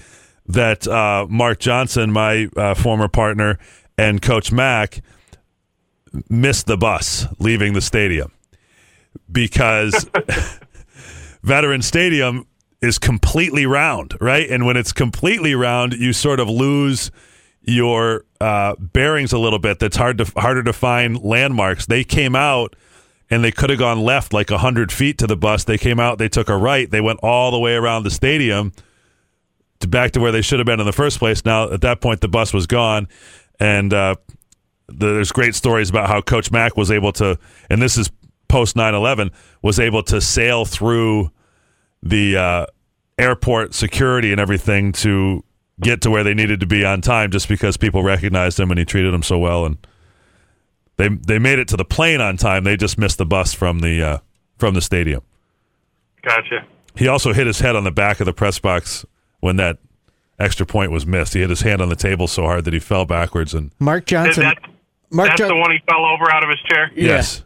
that 0.48 0.86
uh, 0.88 1.26
Mark 1.30 1.60
Johnson, 1.60 2.12
my 2.12 2.50
uh, 2.58 2.74
former 2.74 3.08
partner, 3.08 3.58
and 3.98 4.22
Coach 4.22 4.52
Mack 4.52 5.02
missed 6.30 6.68
the 6.68 6.78
bus 6.78 7.28
leaving 7.40 7.74
the 7.74 7.82
stadium 7.82 8.32
because 9.32 10.10
Veteran 11.44 11.82
Stadium 11.82 12.48
is 12.82 13.00
completely 13.00 13.66
round, 13.66 14.16
right? 14.20 14.50
And 14.50 14.66
when 14.66 14.78
it's 14.78 14.92
completely 14.92 15.56
round, 15.56 15.94
you 15.94 16.14
sort 16.14 16.40
of 16.40 16.50
lose 16.50 17.12
your 17.62 18.26
uh, 18.42 18.76
bearings 18.78 19.32
a 19.32 19.38
little 19.40 19.60
bit. 19.60 19.80
That's 19.80 19.96
hard 19.96 20.18
to 20.18 20.26
harder 20.38 20.64
to 20.64 20.74
find 20.74 21.22
landmarks. 21.22 21.86
They 21.86 22.04
came 22.04 22.36
out 22.36 22.76
and 23.30 23.44
they 23.44 23.52
could 23.52 23.70
have 23.70 23.80
gone 23.80 24.02
left 24.02 24.34
like 24.34 24.50
hundred 24.50 24.92
feet 24.92 25.18
to 25.20 25.28
the 25.28 25.38
bus. 25.38 25.64
They 25.64 25.78
came 25.78 26.00
out, 26.00 26.18
they 26.18 26.30
took 26.30 26.50
a 26.50 26.58
right, 26.58 26.90
they 26.90 27.02
went 27.02 27.20
all 27.24 27.52
the 27.52 27.60
way 27.60 27.74
around 27.76 28.04
the 28.04 28.12
stadium 28.12 28.74
to 29.80 29.88
back 29.88 30.12
to 30.12 30.20
where 30.20 30.32
they 30.32 30.42
should 30.42 30.60
have 30.60 30.66
been 30.66 30.80
in 30.80 30.86
the 30.86 30.92
first 30.92 31.20
place. 31.20 31.46
Now 31.46 31.72
at 31.72 31.82
that 31.82 32.02
point, 32.02 32.22
the 32.22 32.28
bus 32.28 32.54
was 32.54 32.68
gone, 32.68 33.08
and 33.60 33.94
uh, 33.94 34.16
there's 34.88 35.32
great 35.32 35.56
stories 35.56 35.90
about 35.90 36.08
how 36.08 36.22
Coach 36.22 36.52
Mack 36.52 36.78
was 36.78 36.92
able 36.92 37.12
to, 37.14 37.38
and 37.70 37.82
this 37.82 37.98
is 37.98 38.12
post 38.48 38.76
9/11, 38.76 39.32
was 39.62 39.80
able 39.80 40.04
to 40.04 40.22
sail 40.22 40.66
through 40.66 41.32
the 42.02 42.38
uh, 42.38 42.66
airport 43.18 43.74
security 43.74 44.32
and 44.32 44.40
everything 44.40 44.92
to 44.92 45.44
get 45.80 46.02
to 46.02 46.10
where 46.10 46.24
they 46.24 46.34
needed 46.34 46.60
to 46.60 46.66
be 46.68 46.86
on 46.86 47.02
time, 47.02 47.32
just 47.32 47.48
because 47.48 47.78
people 47.78 48.04
recognized 48.04 48.60
him 48.60 48.70
and 48.72 48.78
he 48.80 48.86
treated 48.86 49.14
them 49.14 49.24
so 49.24 49.38
well, 49.38 49.66
and 49.66 49.78
they 50.98 51.08
they 51.10 51.40
made 51.40 51.60
it 51.60 51.68
to 51.70 51.78
the 51.78 51.86
plane 51.86 52.22
on 52.22 52.38
time. 52.38 52.64
They 52.64 52.78
just 52.78 52.98
missed 52.98 53.18
the 53.18 53.26
bus 53.26 53.54
from 53.54 53.80
the 53.80 54.04
uh, 54.04 54.18
from 54.58 54.74
the 54.74 54.82
stadium. 54.82 55.22
Gotcha. 56.22 56.66
He 56.96 57.08
also 57.08 57.34
hit 57.34 57.48
his 57.48 57.60
head 57.60 57.76
on 57.76 57.84
the 57.84 57.92
back 57.92 58.20
of 58.20 58.26
the 58.26 58.34
press 58.34 58.60
box 58.60 59.06
when 59.40 59.56
that 59.58 59.78
extra 60.40 60.66
point 60.66 60.92
was 60.92 61.06
missed. 61.06 61.34
He 61.34 61.40
hit 61.42 61.50
his 61.50 61.62
hand 61.62 61.82
on 61.82 61.90
the 61.90 61.96
table 61.96 62.28
so 62.28 62.44
hard 62.44 62.66
that 62.66 62.74
he 62.74 62.80
fell 62.80 63.06
backwards 63.06 63.54
and 63.54 63.72
Mark 63.80 64.04
Is 64.04 64.10
Johnson. 64.12 64.44
that, 64.44 64.58
Mark 65.14 65.30
that's 65.30 65.40
Jo- 65.40 65.48
the 65.48 65.56
one 65.56 65.72
he 65.72 65.80
fell 65.90 66.04
over 66.06 66.30
out 66.32 66.44
of 66.44 66.50
his 66.50 66.60
chair. 66.70 66.92
Yeah. 66.96 67.04
yes. 67.08 67.44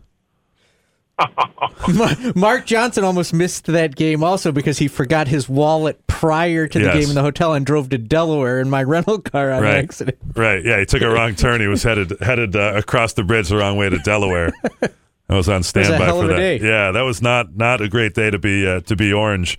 Mark 2.35 2.65
Johnson 2.65 3.03
almost 3.03 3.33
missed 3.33 3.65
that 3.65 3.95
game 3.95 4.23
also 4.23 4.51
because 4.51 4.77
he 4.77 4.87
forgot 4.87 5.27
his 5.27 5.49
wallet 5.49 6.05
prior 6.07 6.67
to 6.67 6.79
the 6.79 6.85
Yes. 6.85 6.93
game 6.95 7.09
in 7.09 7.15
the 7.15 7.21
hotel 7.23 7.53
and 7.53 7.65
drove 7.65 7.89
to 7.89 7.97
Delaware 7.97 8.59
in 8.59 8.69
my 8.69 8.83
rental 8.93 9.19
car 9.19 9.51
on 9.51 9.63
Right. 9.63 9.75
accident. 9.83 10.17
Right. 10.35 10.63
Yeah, 10.63 10.79
he 10.79 10.85
took 10.85 11.01
a 11.01 11.09
wrong 11.09 11.33
turn. 11.35 11.59
He 11.61 11.67
was 11.67 11.81
headed 11.83 12.13
headed 12.21 12.55
uh, 12.55 12.73
across 12.75 13.13
the 13.13 13.23
bridge 13.23 13.49
the 13.49 13.57
wrong 13.57 13.77
way 13.77 13.89
to 13.89 13.97
Delaware. 13.99 14.53
I 15.29 15.35
was 15.35 15.49
on 15.49 15.63
standby 15.63 16.05
hell 16.05 16.19
for 16.19 16.25
of 16.25 16.29
a 16.29 16.33
that. 16.33 16.39
day. 16.39 16.59
Yeah, 16.59 16.91
that 16.91 17.01
was 17.01 17.21
not 17.21 17.55
not 17.57 17.81
a 17.81 17.89
great 17.89 18.13
day 18.13 18.29
to 18.29 18.37
be 18.39 18.65
uh, 18.67 18.79
to 18.81 18.95
be 18.95 19.11
orange, 19.11 19.57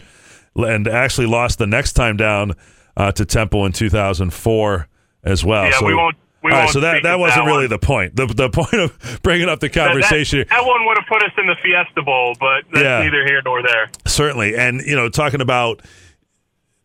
and 0.57 0.87
actually 0.89 1.27
lost 1.27 1.59
the 1.59 1.67
next 1.67 1.93
time 1.95 2.17
down 2.17 2.55
uh, 2.97 3.13
to 3.13 3.25
Temple 3.27 3.67
in 3.67 3.73
2004 3.73 4.89
as 5.25 5.45
well. 5.45 5.65
Yeah, 5.65 5.79
so, 5.79 5.87
we 5.87 5.95
won't- 5.95 6.17
we 6.43 6.53
all 6.53 6.59
right, 6.61 6.71
so 6.71 6.81
that 6.81 7.03
that 7.03 7.19
wasn't 7.19 7.45
that 7.45 7.51
really 7.51 7.67
the 7.67 7.79
point. 7.79 8.15
The 8.17 8.27
the 8.27 8.49
point 8.51 8.75
of 8.75 9.21
bringing 9.23 9.49
up 9.49 9.61
the 9.61 9.69
That- 9.69 9.75
that- 9.75 9.87
conversation. 9.89 10.45
That, 10.49 10.65
one 10.65 10.87
would 10.87 10.97
have 10.99 11.07
put 11.09 11.23
us 11.25 11.33
in 11.39 11.47
the 11.47 11.57
Fiesta 11.63 12.03
Bowl, 12.03 12.35
but 12.39 12.65
that's 12.73 12.85
Yeah. 12.85 13.03
neither 13.03 13.25
here 13.27 13.43
nor 13.45 13.63
there. 13.63 13.91
Certainly. 14.07 14.57
And, 14.57 14.81
you 14.83 14.95
know, 14.97 15.09
talking 15.09 15.41
about 15.41 15.83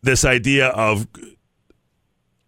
this 0.02 0.24
idea 0.24 0.68
of 0.68 1.06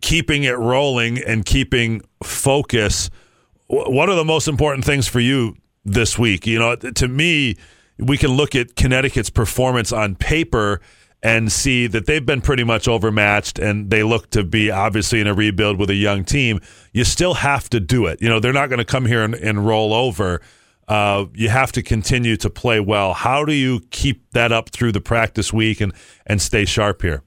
keeping 0.00 0.44
it 0.44 0.56
rolling 0.58 1.18
and 1.18 1.44
keeping 1.44 2.02
focus, 2.22 3.10
wh- 3.68 3.88
what 3.88 4.08
are 4.08 4.14
the 4.14 4.24
most 4.24 4.48
important 4.48 4.84
things 4.84 5.08
for 5.08 5.20
you 5.20 5.56
this 5.84 6.18
week? 6.18 6.46
You 6.46 6.58
know, 6.58 6.76
to 6.76 7.08
me, 7.08 7.56
we 7.98 8.18
can 8.18 8.30
look 8.30 8.54
at 8.54 8.76
Connecticut's 8.76 9.30
performance 9.30 9.92
on 9.92 10.14
paper 10.16 10.80
and 11.26 11.50
see 11.50 11.88
that 11.88 12.06
they've 12.06 12.24
been 12.24 12.40
pretty 12.40 12.62
much 12.62 12.86
overmatched 12.86 13.58
and 13.58 13.90
they 13.90 14.04
look 14.04 14.30
to 14.30 14.44
be 14.44 14.70
obviously 14.70 15.20
in 15.20 15.26
a 15.26 15.34
rebuild 15.34 15.76
with 15.76 15.90
a 15.90 15.94
young 15.96 16.24
team. 16.24 16.60
You 16.92 17.02
still 17.02 17.34
have 17.34 17.68
to 17.70 17.80
do 17.80 18.06
it. 18.06 18.22
You 18.22 18.28
know, 18.28 18.38
they're 18.38 18.52
not 18.52 18.68
going 18.68 18.78
to 18.78 18.84
come 18.84 19.06
here 19.06 19.24
and, 19.24 19.34
and 19.34 19.66
roll 19.66 19.92
over. 19.92 20.40
Uh, 20.86 21.26
you 21.34 21.48
have 21.48 21.72
to 21.72 21.82
continue 21.82 22.36
to 22.36 22.48
play 22.48 22.78
well. 22.78 23.12
How 23.12 23.44
do 23.44 23.52
you 23.52 23.80
keep 23.90 24.30
that 24.34 24.52
up 24.52 24.70
through 24.70 24.92
the 24.92 25.00
practice 25.00 25.52
week 25.52 25.80
and, 25.80 25.92
and 26.28 26.40
stay 26.40 26.64
sharp 26.64 27.02
here? 27.02 27.24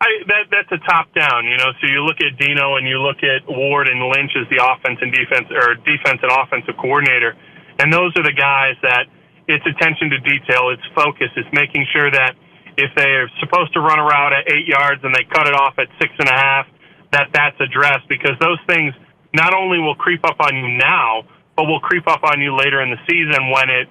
I, 0.00 0.08
that 0.26 0.50
that's 0.50 0.72
a 0.72 0.84
top 0.90 1.14
down, 1.14 1.44
you 1.46 1.56
know. 1.56 1.70
So 1.80 1.86
you 1.86 2.02
look 2.02 2.18
at 2.18 2.36
Dino 2.36 2.74
and 2.74 2.86
you 2.88 2.98
look 2.98 3.22
at 3.22 3.46
Ward 3.46 3.86
and 3.86 4.02
Lynch 4.10 4.32
as 4.34 4.50
the 4.50 4.58
offense 4.58 4.98
and 5.00 5.14
defense 5.14 5.46
or 5.54 5.76
defense 5.86 6.18
and 6.20 6.32
offensive 6.34 6.74
coordinator, 6.76 7.36
and 7.78 7.92
those 7.92 8.10
are 8.18 8.24
the 8.24 8.34
guys 8.34 8.74
that 8.82 9.06
it's 9.46 9.64
attention 9.64 10.10
to 10.10 10.18
detail, 10.18 10.74
it's 10.74 10.82
focus, 10.96 11.30
it's 11.36 11.48
making 11.54 11.86
sure 11.94 12.10
that 12.10 12.34
if 12.76 12.90
they're 12.96 13.30
supposed 13.40 13.72
to 13.74 13.80
run 13.80 13.98
a 13.98 14.04
route 14.04 14.32
at 14.32 14.50
eight 14.52 14.66
yards 14.66 15.02
and 15.04 15.14
they 15.14 15.24
cut 15.24 15.46
it 15.46 15.54
off 15.54 15.78
at 15.78 15.88
six 16.00 16.12
and 16.18 16.28
a 16.28 16.32
half, 16.32 16.66
that 17.12 17.28
that's 17.32 17.56
addressed 17.60 18.08
because 18.08 18.36
those 18.40 18.58
things 18.66 18.94
not 19.34 19.54
only 19.54 19.78
will 19.78 19.94
creep 19.94 20.24
up 20.24 20.36
on 20.40 20.56
you 20.56 20.68
now, 20.76 21.22
but 21.56 21.64
will 21.64 21.80
creep 21.80 22.06
up 22.06 22.22
on 22.24 22.40
you 22.40 22.54
later 22.56 22.82
in 22.82 22.90
the 22.90 23.00
season 23.08 23.50
when 23.50 23.70
it 23.70 23.88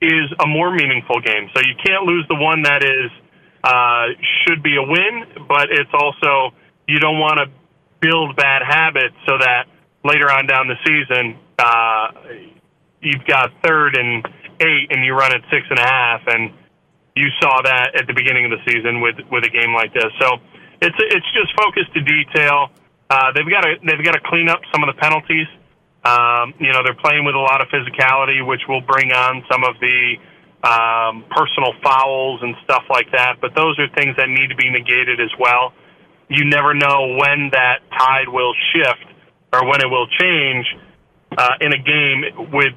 is 0.00 0.30
a 0.42 0.46
more 0.46 0.70
meaningful 0.70 1.20
game. 1.20 1.48
So 1.54 1.62
you 1.62 1.74
can't 1.84 2.04
lose 2.04 2.26
the 2.28 2.36
one 2.36 2.62
that 2.62 2.82
is 2.84 3.10
uh, 3.64 4.06
should 4.44 4.62
be 4.62 4.76
a 4.76 4.82
win, 4.82 5.46
but 5.48 5.70
it's 5.70 5.90
also 5.92 6.54
you 6.86 6.98
don't 7.00 7.18
want 7.18 7.38
to 7.38 7.46
build 8.00 8.36
bad 8.36 8.62
habits 8.62 9.16
so 9.26 9.38
that 9.38 9.64
later 10.04 10.30
on 10.30 10.46
down 10.46 10.68
the 10.68 10.76
season 10.84 11.38
uh, 11.58 12.08
you've 13.00 13.24
got 13.26 13.50
third 13.64 13.96
and 13.96 14.26
eight 14.60 14.88
and 14.90 15.04
you 15.04 15.14
run 15.14 15.32
at 15.32 15.40
six 15.50 15.66
and 15.70 15.78
a 15.78 15.86
half, 15.86 16.20
and 16.26 16.52
you 17.16 17.28
saw 17.40 17.62
that 17.62 17.94
at 17.94 18.06
the 18.06 18.14
beginning 18.14 18.44
of 18.44 18.50
the 18.50 18.62
season 18.66 19.00
with 19.00 19.16
with 19.30 19.44
a 19.44 19.50
game 19.50 19.72
like 19.72 19.94
this. 19.94 20.10
So 20.20 20.38
it's 20.82 20.98
it's 20.98 21.30
just 21.32 21.54
focus 21.56 21.86
to 21.94 22.00
detail. 22.02 22.70
Uh, 23.08 23.30
they've 23.34 23.48
got 23.48 23.62
to 23.62 23.78
they've 23.86 24.04
got 24.04 24.18
to 24.18 24.24
clean 24.26 24.48
up 24.48 24.60
some 24.72 24.82
of 24.82 24.94
the 24.94 24.98
penalties. 25.00 25.46
Um, 26.04 26.52
you 26.60 26.72
know, 26.72 26.82
they're 26.84 26.98
playing 26.98 27.24
with 27.24 27.34
a 27.34 27.40
lot 27.40 27.62
of 27.62 27.68
physicality, 27.68 28.44
which 28.44 28.60
will 28.68 28.82
bring 28.82 29.12
on 29.12 29.42
some 29.50 29.64
of 29.64 29.78
the 29.80 30.18
um, 30.66 31.24
personal 31.30 31.72
fouls 31.82 32.40
and 32.42 32.54
stuff 32.64 32.84
like 32.90 33.10
that. 33.12 33.40
But 33.40 33.54
those 33.54 33.78
are 33.78 33.88
things 33.94 34.16
that 34.16 34.28
need 34.28 34.48
to 34.48 34.56
be 34.56 34.68
negated 34.68 35.20
as 35.20 35.30
well. 35.38 35.72
You 36.28 36.44
never 36.44 36.74
know 36.74 37.16
when 37.20 37.50
that 37.52 37.80
tide 37.92 38.28
will 38.28 38.54
shift 38.72 39.06
or 39.52 39.64
when 39.68 39.80
it 39.80 39.88
will 39.88 40.08
change 40.20 40.66
uh, 41.36 41.56
in 41.60 41.72
a 41.72 41.78
game 41.78 42.50
with 42.52 42.74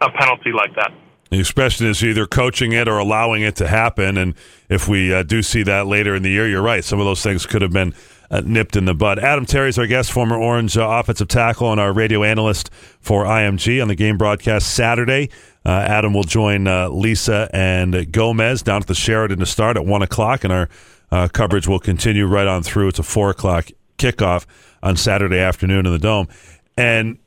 a 0.00 0.10
penalty 0.10 0.52
like 0.52 0.74
that. 0.76 0.92
The 1.30 1.38
expression 1.38 1.86
is 1.86 2.02
either 2.02 2.26
coaching 2.26 2.72
it 2.72 2.88
or 2.88 2.98
allowing 2.98 3.42
it 3.42 3.56
to 3.56 3.68
happen. 3.68 4.16
And 4.16 4.34
if 4.68 4.88
we 4.88 5.12
uh, 5.12 5.22
do 5.22 5.42
see 5.42 5.62
that 5.64 5.86
later 5.86 6.14
in 6.14 6.22
the 6.22 6.30
year, 6.30 6.48
you're 6.48 6.62
right. 6.62 6.82
Some 6.82 7.00
of 7.00 7.06
those 7.06 7.22
things 7.22 7.44
could 7.44 7.60
have 7.60 7.72
been 7.72 7.94
uh, 8.30 8.42
nipped 8.44 8.76
in 8.76 8.84
the 8.84 8.94
bud. 8.94 9.18
Adam 9.18 9.44
Terry 9.46 9.68
is 9.68 9.78
our 9.78 9.86
guest, 9.86 10.12
former 10.12 10.36
Orange 10.36 10.76
uh, 10.76 10.86
offensive 10.88 11.28
tackle 11.28 11.70
and 11.70 11.80
our 11.80 11.92
radio 11.92 12.22
analyst 12.22 12.70
for 13.00 13.24
IMG 13.24 13.80
on 13.80 13.88
the 13.88 13.94
game 13.94 14.16
broadcast 14.16 14.74
Saturday. 14.74 15.30
Uh, 15.64 15.70
Adam 15.70 16.14
will 16.14 16.24
join 16.24 16.66
uh, 16.66 16.88
Lisa 16.88 17.50
and 17.52 18.10
Gomez 18.12 18.62
down 18.62 18.80
at 18.80 18.86
the 18.86 18.94
Sheraton 18.94 19.38
to 19.38 19.46
start 19.46 19.76
at 19.76 19.84
1 19.84 20.02
o'clock, 20.02 20.44
and 20.44 20.52
our 20.52 20.68
uh, 21.10 21.28
coverage 21.28 21.66
will 21.66 21.78
continue 21.78 22.26
right 22.26 22.46
on 22.46 22.62
through. 22.62 22.88
It's 22.88 22.98
a 22.98 23.02
4 23.02 23.30
o'clock 23.30 23.68
kickoff 23.98 24.46
on 24.82 24.96
Saturday 24.96 25.38
afternoon 25.38 25.86
in 25.86 25.92
the 25.92 25.98
Dome. 25.98 26.28
And 26.76 27.18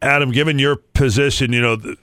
Adam, 0.00 0.32
given 0.32 0.58
your 0.58 0.76
position, 0.76 1.52
you 1.52 1.60
know, 1.60 1.76
th- 1.76 1.98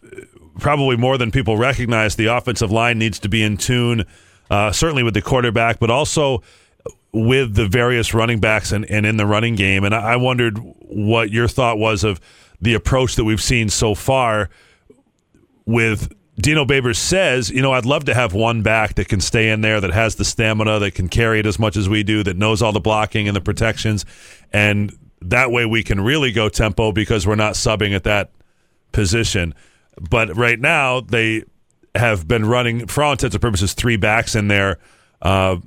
probably 0.60 0.98
more 0.98 1.18
than 1.18 1.32
people 1.32 1.58
recognize, 1.58 2.16
the 2.16 2.28
offensive 2.28 2.72
line 2.72 3.00
needs 3.00 3.20
to 3.20 3.30
be 3.30 3.44
in 3.44 3.58
tune, 3.58 4.06
uh, 4.50 4.72
certainly 4.72 5.04
with 5.04 5.14
the 5.14 5.22
quarterback, 5.22 5.80
but 5.80 5.90
also 5.90 6.42
with 7.14 7.56
the 7.56 7.68
various 7.68 8.14
running 8.14 8.40
backs 8.40 8.72
and, 8.72 8.86
and 8.90 9.06
in 9.06 9.18
the 9.18 9.26
running 9.26 9.56
game. 9.56 9.84
And 9.84 9.94
I 9.94 10.14
I 10.14 10.16
wondered 10.16 10.58
what 10.58 11.30
your 11.30 11.48
thought 11.48 11.78
was 11.78 12.04
of 12.04 12.20
the 12.62 12.74
approach 12.74 13.16
that 13.16 13.24
we've 13.24 13.42
seen 13.42 13.70
so 13.70 13.96
far 13.96 14.50
with 15.66 16.14
Dino 16.40 16.66
Babers 16.66 16.98
says, 16.98 17.50
you 17.50 17.62
know, 17.62 17.74
I'd 17.74 17.86
love 17.86 18.06
to 18.06 18.14
have 18.14 18.34
one 18.34 18.62
back 18.62 18.96
that 18.96 19.08
can 19.08 19.20
stay 19.20 19.50
in 19.50 19.62
there, 19.62 19.82
that 19.82 19.92
has 19.92 20.16
the 20.16 20.26
stamina, 20.26 20.80
that 20.80 20.92
can 20.96 21.08
carry 21.08 21.40
it 21.40 21.46
as 21.46 21.60
much 21.60 21.76
as 21.78 21.90
we 21.90 22.04
do, 22.04 22.24
that 22.24 22.38
knows 22.38 22.62
all 22.62 22.72
the 22.72 22.80
blocking 22.80 23.28
and 23.28 23.36
the 23.36 23.42
protections. 23.42 24.06
And 24.52 24.98
that 25.22 25.52
way 25.52 25.66
we 25.66 25.84
can 25.84 26.02
really 26.02 26.32
go 26.32 26.50
tempo 26.50 26.92
because 26.92 27.28
we're 27.28 27.36
not 27.36 27.54
subbing 27.54 27.96
at 27.96 28.04
that 28.06 28.32
position. 28.92 29.54
But 30.00 30.36
right 30.36 30.60
now, 30.60 31.02
they 31.02 31.44
have 31.96 32.28
been 32.28 32.46
running, 32.46 32.88
for 32.88 33.04
all 33.04 33.12
intents 33.12 33.36
and 33.36 33.42
purposes, 33.42 33.74
three 33.74 33.98
backs 33.98 34.36
in 34.36 34.48
there, 34.48 34.80
uh, 35.22 35.58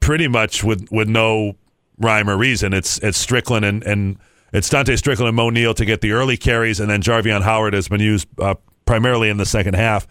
pretty 0.00 0.28
much 0.28 0.64
with, 0.64 0.90
with 0.90 1.08
no 1.08 1.56
rhyme 1.98 2.28
or 2.28 2.36
reason. 2.36 2.72
It's 2.72 2.98
it's 2.98 3.16
Strickland 3.16 3.64
and, 3.64 3.82
and 3.84 4.18
it's 4.52 4.68
Dontae 4.68 4.98
Strickland 4.98 5.28
and 5.28 5.36
Mo 5.36 5.72
to 5.72 5.84
get 5.84 6.00
the 6.00 6.12
early 6.12 6.36
carries, 6.36 6.80
and 6.80 6.90
then 6.90 7.02
Jarvion 7.02 7.42
Howard 7.42 7.74
has 7.74 7.88
been 7.88 8.00
used 8.00 8.28
uh, 8.40 8.54
primarily 8.84 9.28
in 9.28 9.36
the 9.36 9.46
second 9.46 9.74
half. 9.74 10.06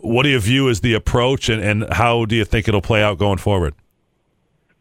What 0.00 0.24
do 0.24 0.30
you 0.30 0.40
view 0.40 0.68
as 0.68 0.80
the 0.80 0.94
approach, 0.94 1.48
and, 1.48 1.62
and 1.62 1.92
how 1.92 2.24
do 2.24 2.34
you 2.34 2.44
think 2.44 2.68
it'll 2.68 2.82
play 2.82 3.02
out 3.02 3.18
going 3.18 3.38
forward? 3.38 3.74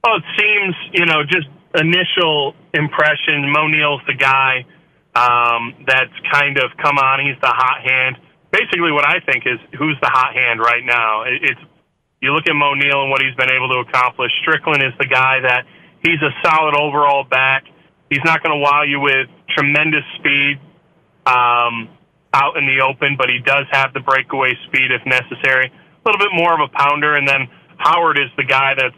Well, 0.03 0.15
it 0.15 0.23
seems, 0.37 0.75
you 0.93 1.05
know, 1.05 1.23
just 1.23 1.47
initial 1.75 2.55
impression, 2.73 3.49
Mo 3.51 3.67
the 4.07 4.15
guy 4.17 4.65
um, 5.15 5.83
that's 5.85 6.13
kind 6.31 6.57
of 6.57 6.71
come 6.81 6.97
on. 6.97 7.19
He's 7.25 7.39
the 7.41 7.51
hot 7.51 7.83
hand. 7.83 8.17
Basically, 8.51 8.91
what 8.91 9.05
I 9.05 9.19
think 9.19 9.45
is 9.45 9.59
who's 9.77 9.97
the 10.01 10.09
hot 10.11 10.35
hand 10.35 10.59
right 10.59 10.83
now. 10.83 11.23
It, 11.23 11.43
it's 11.43 11.61
you 12.21 12.31
look 12.31 12.47
at 12.47 12.53
Moe 12.53 12.75
Neal 12.75 13.01
and 13.01 13.09
what 13.09 13.21
he's 13.21 13.35
been 13.35 13.51
able 13.51 13.69
to 13.69 13.79
accomplish. 13.79 14.31
Strickland 14.41 14.83
is 14.83 14.93
the 14.99 15.07
guy 15.07 15.41
that 15.41 15.65
he's 16.03 16.21
a 16.21 16.31
solid 16.45 16.75
overall 16.75 17.23
back. 17.23 17.65
He's 18.09 18.23
not 18.23 18.43
going 18.43 18.55
to 18.55 18.61
wow 18.61 18.83
you 18.83 18.99
with 18.99 19.27
tremendous 19.49 20.03
speed 20.19 20.59
um, 21.25 21.89
out 22.33 22.57
in 22.57 22.67
the 22.67 22.83
open, 22.85 23.15
but 23.17 23.29
he 23.29 23.39
does 23.39 23.65
have 23.71 23.93
the 23.93 24.01
breakaway 24.01 24.53
speed 24.67 24.91
if 24.91 25.01
necessary. 25.05 25.71
A 25.71 26.03
little 26.05 26.19
bit 26.19 26.33
more 26.33 26.53
of 26.53 26.59
a 26.61 26.71
pounder, 26.71 27.15
and 27.15 27.27
then 27.27 27.47
Howard 27.77 28.19
is 28.19 28.29
the 28.37 28.45
guy 28.45 28.75
that's 28.77 28.95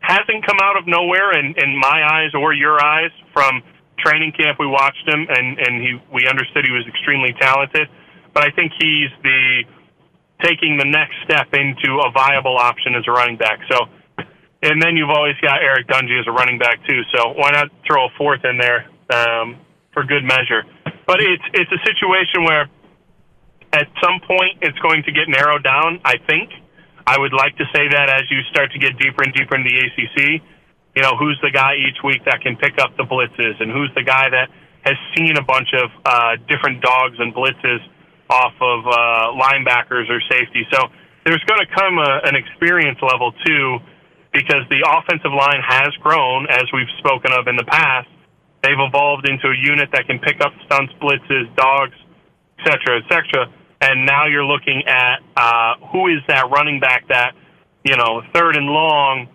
hasn't 0.00 0.46
come 0.46 0.58
out 0.62 0.76
of 0.78 0.86
nowhere 0.86 1.36
in, 1.38 1.54
in 1.58 1.78
my 1.78 2.02
eyes 2.02 2.30
or 2.34 2.52
your 2.52 2.82
eyes 2.82 3.10
from 3.32 3.62
training 3.98 4.32
camp. 4.32 4.58
We 4.58 4.66
watched 4.66 5.06
him, 5.06 5.26
and 5.28 5.58
and 5.58 5.82
he 5.82 6.00
we 6.12 6.26
understood 6.28 6.64
he 6.64 6.72
was 6.72 6.86
extremely 6.86 7.34
talented, 7.40 7.88
but 8.32 8.44
I 8.44 8.50
think 8.50 8.72
he's 8.78 9.10
the 9.22 9.64
taking 10.44 10.76
the 10.76 10.84
next 10.84 11.16
step 11.24 11.48
into 11.54 11.96
a 12.04 12.12
viable 12.12 12.58
option 12.58 12.94
as 12.94 13.04
a 13.08 13.12
running 13.12 13.36
back. 13.36 13.60
So 13.70 13.88
and 14.62 14.80
then 14.82 14.96
you've 14.96 15.10
always 15.10 15.36
got 15.42 15.62
Eric 15.62 15.86
Dungey 15.86 16.18
as 16.18 16.26
a 16.26 16.32
running 16.32 16.58
back 16.58 16.80
too. 16.88 17.02
So 17.14 17.32
why 17.36 17.50
not 17.52 17.68
throw 17.86 18.06
a 18.06 18.08
fourth 18.16 18.44
in 18.44 18.58
there 18.58 18.88
um, 19.12 19.60
for 19.92 20.04
good 20.04 20.24
measure? 20.24 20.64
But 21.06 21.20
it's 21.20 21.44
it's 21.54 21.70
a 21.70 21.80
situation 21.86 22.44
where 22.44 22.68
at 23.72 23.86
some 24.02 24.20
point 24.26 24.58
it's 24.62 24.78
going 24.78 25.02
to 25.04 25.12
get 25.12 25.28
narrowed 25.28 25.62
down. 25.62 26.00
I 26.04 26.16
think 26.26 26.50
I 27.06 27.18
would 27.18 27.32
like 27.32 27.56
to 27.58 27.64
say 27.74 27.86
that 27.88 28.08
as 28.10 28.30
you 28.30 28.40
start 28.50 28.72
to 28.72 28.78
get 28.78 28.98
deeper 28.98 29.22
and 29.22 29.32
deeper 29.32 29.54
into 29.54 29.70
the 29.70 29.78
ACC, 29.86 30.42
you 30.96 31.02
know 31.02 31.14
who's 31.16 31.38
the 31.42 31.52
guy 31.52 31.76
each 31.76 32.02
week 32.02 32.24
that 32.24 32.40
can 32.40 32.56
pick 32.56 32.80
up 32.80 32.96
the 32.96 33.04
blitzes, 33.04 33.60
and 33.60 33.70
who's 33.70 33.92
the 33.94 34.02
guy 34.02 34.30
that 34.30 34.48
has 34.82 34.96
seen 35.16 35.36
a 35.36 35.42
bunch 35.42 35.68
of 35.74 35.90
uh, 36.04 36.36
different 36.48 36.80
dogs 36.80 37.16
and 37.18 37.34
blitzes 37.34 37.80
off 38.30 38.54
of 38.60 38.86
uh, 38.86 38.92
linebackers 39.36 40.08
or 40.08 40.20
safety. 40.30 40.66
So 40.72 40.88
there's 41.24 41.42
going 41.44 41.60
to 41.60 41.70
come 41.74 41.98
a, 41.98 42.20
an 42.24 42.34
experience 42.34 42.98
level 43.02 43.32
too 43.44 43.78
because 44.32 44.62
the 44.70 44.82
offensive 44.86 45.32
line 45.32 45.62
has 45.62 45.90
grown, 46.02 46.46
as 46.50 46.64
we've 46.72 46.90
spoken 46.98 47.32
of 47.32 47.46
in 47.48 47.56
the 47.56 47.64
past. 47.64 48.08
They've 48.62 48.78
evolved 48.78 49.28
into 49.28 49.48
a 49.48 49.56
unit 49.56 49.90
that 49.92 50.06
can 50.06 50.18
pick 50.18 50.40
up 50.40 50.52
stunts, 50.66 50.92
blitzes, 51.00 51.54
dogs, 51.56 51.94
et 52.58 52.64
cetera, 52.64 52.98
et 52.98 53.06
cetera. 53.08 53.52
And 53.80 54.06
now 54.06 54.26
you're 54.26 54.44
looking 54.44 54.82
at 54.86 55.20
uh, 55.36 55.76
who 55.92 56.08
is 56.08 56.20
that 56.28 56.50
running 56.50 56.80
back 56.80 57.08
that, 57.08 57.34
you 57.84 57.96
know, 57.96 58.22
third 58.34 58.56
and 58.56 58.66
long, 58.66 59.28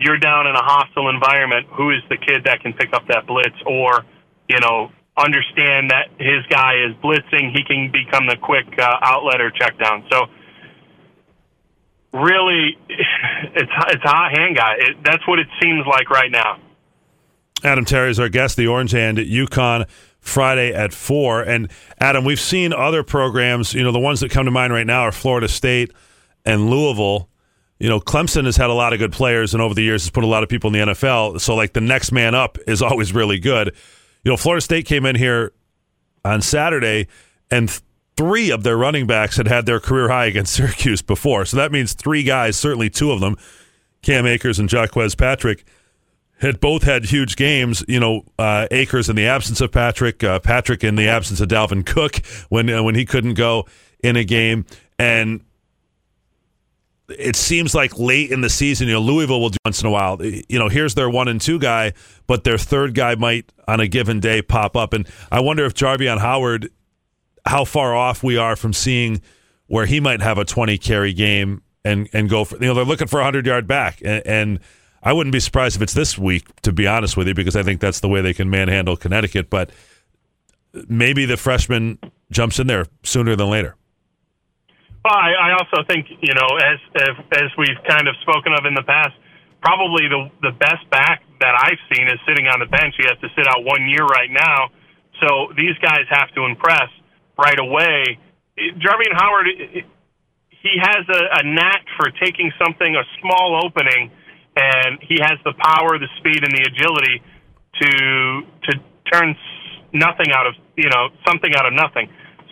you're 0.00 0.18
down 0.18 0.46
in 0.46 0.54
a 0.54 0.62
hostile 0.62 1.08
environment. 1.08 1.66
Who 1.76 1.90
is 1.90 2.02
the 2.08 2.16
kid 2.16 2.44
that 2.44 2.60
can 2.60 2.72
pick 2.72 2.92
up 2.92 3.06
that 3.08 3.26
blitz 3.26 3.56
or, 3.66 4.04
you 4.48 4.58
know, 4.60 4.90
understand 5.16 5.90
that 5.90 6.08
his 6.18 6.44
guy 6.50 6.74
is 6.86 6.94
blitzing? 7.02 7.52
He 7.52 7.62
can 7.64 7.92
become 7.92 8.26
the 8.26 8.36
quick 8.36 8.66
uh, 8.78 8.96
outlet 9.02 9.40
or 9.40 9.50
check 9.50 9.78
down. 9.78 10.04
So, 10.10 10.26
really, 12.12 12.76
it's 12.88 13.70
it's 13.88 14.04
a 14.04 14.08
hot 14.08 14.36
hand 14.36 14.56
guy. 14.56 14.74
It, 14.78 14.96
that's 15.04 15.26
what 15.26 15.38
it 15.38 15.48
seems 15.62 15.86
like 15.86 16.10
right 16.10 16.30
now. 16.30 16.58
Adam 17.62 17.84
Terry 17.86 18.10
is 18.10 18.20
our 18.20 18.28
guest, 18.28 18.58
the 18.58 18.66
Orange 18.66 18.90
Hand 18.90 19.18
at 19.18 19.26
UConn 19.26 19.88
Friday 20.20 20.74
at 20.74 20.92
four. 20.92 21.42
And 21.42 21.70
Adam, 21.98 22.24
we've 22.24 22.40
seen 22.40 22.74
other 22.74 23.02
programs. 23.02 23.72
You 23.72 23.82
know, 23.82 23.92
the 23.92 23.98
ones 23.98 24.20
that 24.20 24.30
come 24.30 24.44
to 24.44 24.50
mind 24.50 24.72
right 24.72 24.86
now 24.86 25.02
are 25.02 25.12
Florida 25.12 25.48
State 25.48 25.92
and 26.44 26.68
Louisville. 26.68 27.30
You 27.84 27.90
know, 27.90 28.00
Clemson 28.00 28.46
has 28.46 28.56
had 28.56 28.70
a 28.70 28.72
lot 28.72 28.94
of 28.94 28.98
good 28.98 29.12
players, 29.12 29.52
and 29.52 29.62
over 29.62 29.74
the 29.74 29.82
years 29.82 30.04
has 30.04 30.10
put 30.10 30.24
a 30.24 30.26
lot 30.26 30.42
of 30.42 30.48
people 30.48 30.74
in 30.74 30.86
the 30.86 30.92
NFL. 30.94 31.38
So, 31.38 31.54
like 31.54 31.74
the 31.74 31.82
next 31.82 32.12
man 32.12 32.34
up 32.34 32.56
is 32.66 32.80
always 32.82 33.12
really 33.12 33.38
good. 33.38 33.74
You 34.24 34.30
know, 34.30 34.38
Florida 34.38 34.62
State 34.62 34.86
came 34.86 35.04
in 35.04 35.16
here 35.16 35.52
on 36.24 36.40
Saturday 36.40 37.08
and 37.50 37.68
three 38.16 38.50
of 38.50 38.62
their 38.62 38.78
running 38.78 39.06
backs 39.06 39.36
had 39.36 39.48
had 39.48 39.66
their 39.66 39.80
career 39.80 40.08
high 40.08 40.24
against 40.24 40.54
Syracuse 40.56 41.02
before. 41.02 41.44
So 41.44 41.58
that 41.58 41.72
means 41.72 41.92
three 41.92 42.22
guys, 42.22 42.56
certainly 42.56 42.88
two 42.88 43.12
of 43.12 43.20
them, 43.20 43.36
Cam 44.00 44.24
Akers 44.24 44.58
and 44.58 44.70
Jacques 44.70 44.94
Patrick, 45.18 45.66
had 46.40 46.60
both 46.60 46.84
had 46.84 47.04
huge 47.04 47.36
games. 47.36 47.84
You 47.86 48.00
know, 48.00 48.24
uh, 48.38 48.66
Akers 48.70 49.10
in 49.10 49.16
the 49.16 49.26
absence 49.26 49.60
of 49.60 49.72
Patrick, 49.72 50.24
uh, 50.24 50.40
Patrick 50.40 50.84
in 50.84 50.96
the 50.96 51.08
absence 51.08 51.38
of 51.38 51.50
Dalvin 51.50 51.84
Cook 51.84 52.24
when 52.48 52.70
uh, 52.70 52.82
when 52.82 52.94
he 52.94 53.04
couldn't 53.04 53.34
go 53.34 53.66
in 54.02 54.16
a 54.16 54.24
game, 54.24 54.64
and 54.98 55.42
it 57.08 57.36
seems 57.36 57.74
like 57.74 57.98
late 57.98 58.30
in 58.30 58.40
the 58.40 58.48
season, 58.48 58.88
you 58.88 58.94
know, 58.94 59.00
Louisville 59.00 59.40
will 59.40 59.50
do 59.50 59.58
once 59.64 59.80
in 59.80 59.86
a 59.86 59.90
while. 59.90 60.22
You 60.24 60.58
know, 60.58 60.68
here's 60.68 60.94
their 60.94 61.10
one 61.10 61.28
and 61.28 61.40
two 61.40 61.58
guy, 61.58 61.92
but 62.26 62.44
their 62.44 62.58
third 62.58 62.94
guy 62.94 63.14
might 63.14 63.52
on 63.68 63.80
a 63.80 63.86
given 63.86 64.20
day 64.20 64.42
pop 64.42 64.76
up, 64.76 64.92
and 64.92 65.06
I 65.30 65.40
wonder 65.40 65.64
if 65.64 65.74
Jarvion 65.74 66.18
Howard 66.18 66.70
how 67.46 67.64
far 67.64 67.94
off 67.94 68.22
we 68.22 68.36
are 68.36 68.56
from 68.56 68.72
seeing 68.72 69.20
where 69.66 69.86
he 69.86 70.00
might 70.00 70.22
have 70.22 70.38
a 70.38 70.44
20 70.44 70.78
carry 70.78 71.12
game 71.12 71.62
and 71.84 72.08
and 72.12 72.28
go 72.28 72.44
for 72.44 72.56
you 72.56 72.66
know 72.66 72.74
they're 72.74 72.84
looking 72.84 73.06
for 73.06 73.18
a 73.18 73.24
100 73.24 73.46
yard 73.46 73.66
back 73.66 74.00
and, 74.04 74.26
and, 74.26 74.60
I 75.06 75.12
wouldn't 75.12 75.34
be 75.34 75.40
surprised 75.40 75.76
if 75.76 75.82
it's 75.82 75.92
this 75.92 76.16
week 76.16 76.46
to 76.62 76.72
be 76.72 76.86
honest 76.86 77.14
with 77.14 77.28
you 77.28 77.34
because 77.34 77.56
I 77.56 77.62
think 77.62 77.82
that's 77.82 78.00
the 78.00 78.08
way 78.08 78.22
they 78.22 78.32
can 78.32 78.48
manhandle 78.48 78.96
Connecticut 78.96 79.50
but 79.50 79.68
maybe 80.88 81.26
the 81.26 81.36
freshman 81.36 81.98
jumps 82.30 82.58
in 82.58 82.66
there 82.66 82.86
sooner 83.02 83.36
than 83.36 83.50
later. 83.50 83.76
Well, 85.04 85.14
I, 85.14 85.32
I 85.32 85.50
also 85.58 85.84
think 85.88 86.06
you 86.22 86.34
know 86.34 86.50
as, 86.60 86.78
as 86.96 87.14
as 87.44 87.48
we've 87.58 87.80
kind 87.88 88.08
of 88.08 88.16
spoken 88.22 88.52
of 88.54 88.66
in 88.66 88.74
the 88.74 88.84
past, 88.84 89.12
probably 89.62 90.08
the 90.08 90.30
the 90.42 90.52
best 90.56 90.88
back 90.90 91.22
that 91.40 91.54
I've 91.56 91.80
seen 91.92 92.08
is 92.08 92.20
sitting 92.28 92.48
on 92.48 92.60
the 92.60 92.66
bench. 92.70 92.94
He 92.98 93.04
has 93.08 93.18
to 93.20 93.28
sit 93.36 93.48
out 93.48 93.64
one 93.64 93.88
year 93.88 94.04
right 94.04 94.30
now, 94.32 94.70
so 95.20 95.52
these 95.56 95.76
guys 95.82 96.04
have 96.10 96.32
to 96.36 96.44
impress 96.46 96.88
right 97.38 97.58
away. 97.60 98.18
Jarvion 98.58 99.12
Howard, 99.16 99.48
he 100.50 100.74
has 100.80 101.04
a, 101.08 101.22
a 101.40 101.42
knack 101.44 101.84
for 101.96 102.10
taking 102.22 102.52
something, 102.62 102.96
a 102.96 103.04
small 103.20 103.60
opening, 103.64 104.10
and 104.56 105.00
he 105.02 105.18
has 105.20 105.36
the 105.44 105.52
power, 105.58 105.98
the 105.98 106.08
speed, 106.18 106.44
and 106.44 106.52
the 106.52 106.64
agility 106.64 107.20
to 107.80 107.90
to 108.68 108.72
turn 109.12 109.36
nothing 109.92 110.32
out 110.32 110.46
of 110.46 110.54
you 110.76 110.88
know 110.88 111.08
something 111.28 111.52
out 111.56 111.66
of 111.66 111.74
nothing. 111.74 112.08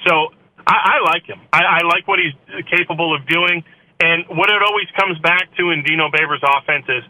So 0.07 0.37
I, 0.67 0.99
I 0.99 1.11
like 1.11 1.27
him. 1.27 1.41
I, 1.53 1.63
I 1.63 1.87
like 1.87 2.07
what 2.07 2.19
he's 2.19 2.35
capable 2.71 3.15
of 3.15 3.27
doing. 3.27 3.65
And 4.01 4.25
what 4.29 4.51
it 4.51 4.63
always 4.63 4.89
comes 4.99 5.19
back 5.21 5.55
to 5.59 5.71
in 5.71 5.83
Dino 5.85 6.09
Babers' 6.11 6.43
offense 6.43 6.87
is 6.89 7.05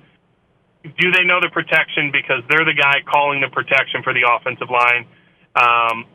do 0.98 1.12
they 1.12 1.24
know 1.24 1.40
the 1.40 1.48
protection 1.48 2.10
because 2.12 2.42
they're 2.50 2.66
the 2.66 2.74
guy 2.74 3.00
calling 3.06 3.40
the 3.40 3.48
protection 3.48 4.02
for 4.02 4.12
the 4.12 4.26
offensive 4.28 4.68
line? 4.68 5.06
Um, 5.54 6.06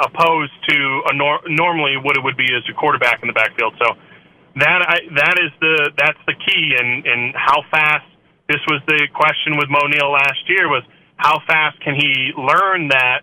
opposed 0.00 0.52
to 0.68 0.76
a 1.10 1.14
nor- 1.14 1.44
normally 1.46 1.96
what 2.00 2.16
it 2.16 2.24
would 2.24 2.36
be 2.36 2.48
as 2.56 2.64
a 2.70 2.74
quarterback 2.74 3.20
in 3.22 3.28
the 3.28 3.36
backfield. 3.36 3.74
So 3.78 3.94
that 4.56 4.80
I, 4.82 4.98
that 5.14 5.36
is 5.38 5.52
the 5.60 5.92
that's 5.96 6.18
the 6.26 6.34
key, 6.34 6.74
and 6.78 7.06
and 7.06 7.34
how 7.36 7.62
fast. 7.70 8.06
This 8.48 8.58
was 8.66 8.82
the 8.88 9.06
question 9.14 9.58
with 9.58 9.70
Mo 9.70 9.78
last 10.10 10.42
year 10.48 10.66
was 10.66 10.82
how 11.14 11.38
fast 11.46 11.78
can 11.86 11.94
he 11.94 12.32
learn 12.34 12.88
that 12.88 13.22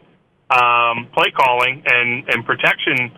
um, 0.49 1.07
play 1.11 1.31
calling 1.35 1.83
and 1.85 2.23
and 2.29 2.45
protection 2.45 3.11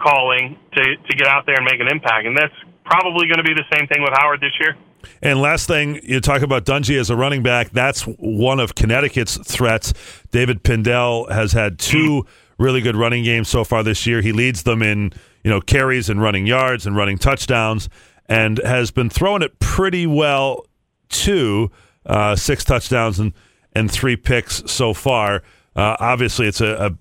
calling 0.00 0.58
to 0.72 0.82
to 0.82 1.16
get 1.16 1.26
out 1.26 1.46
there 1.46 1.56
and 1.56 1.64
make 1.64 1.80
an 1.80 1.88
impact, 1.88 2.26
and 2.26 2.36
that's 2.36 2.54
probably 2.84 3.26
going 3.26 3.38
to 3.38 3.44
be 3.44 3.54
the 3.54 3.64
same 3.76 3.86
thing 3.86 4.02
with 4.02 4.12
Howard 4.14 4.40
this 4.40 4.52
year. 4.58 4.76
And 5.22 5.40
last 5.40 5.66
thing, 5.66 6.00
you 6.02 6.20
talk 6.20 6.42
about 6.42 6.64
Dungey 6.64 6.98
as 6.98 7.08
a 7.10 7.16
running 7.16 7.42
back. 7.42 7.70
That's 7.70 8.02
one 8.02 8.60
of 8.60 8.74
Connecticut's 8.74 9.38
threats. 9.38 9.94
David 10.30 10.62
Pindell 10.62 11.30
has 11.30 11.52
had 11.52 11.78
two 11.78 12.26
really 12.58 12.80
good 12.82 12.96
running 12.96 13.24
games 13.24 13.48
so 13.48 13.64
far 13.64 13.82
this 13.82 14.06
year. 14.06 14.20
He 14.20 14.32
leads 14.32 14.64
them 14.64 14.82
in 14.82 15.12
you 15.44 15.50
know 15.50 15.60
carries 15.60 16.10
and 16.10 16.20
running 16.20 16.46
yards 16.46 16.86
and 16.86 16.96
running 16.96 17.18
touchdowns, 17.18 17.88
and 18.26 18.58
has 18.58 18.90
been 18.90 19.10
throwing 19.10 19.42
it 19.42 19.58
pretty 19.58 20.06
well 20.06 20.66
too. 21.08 21.70
Uh, 22.04 22.34
six 22.36 22.64
touchdowns 22.64 23.18
and 23.18 23.32
and 23.72 23.90
three 23.90 24.16
picks 24.16 24.62
so 24.70 24.92
far. 24.92 25.42
Uh, 25.76 25.96
obviously, 26.00 26.46
it's 26.46 26.60
a, 26.60 26.96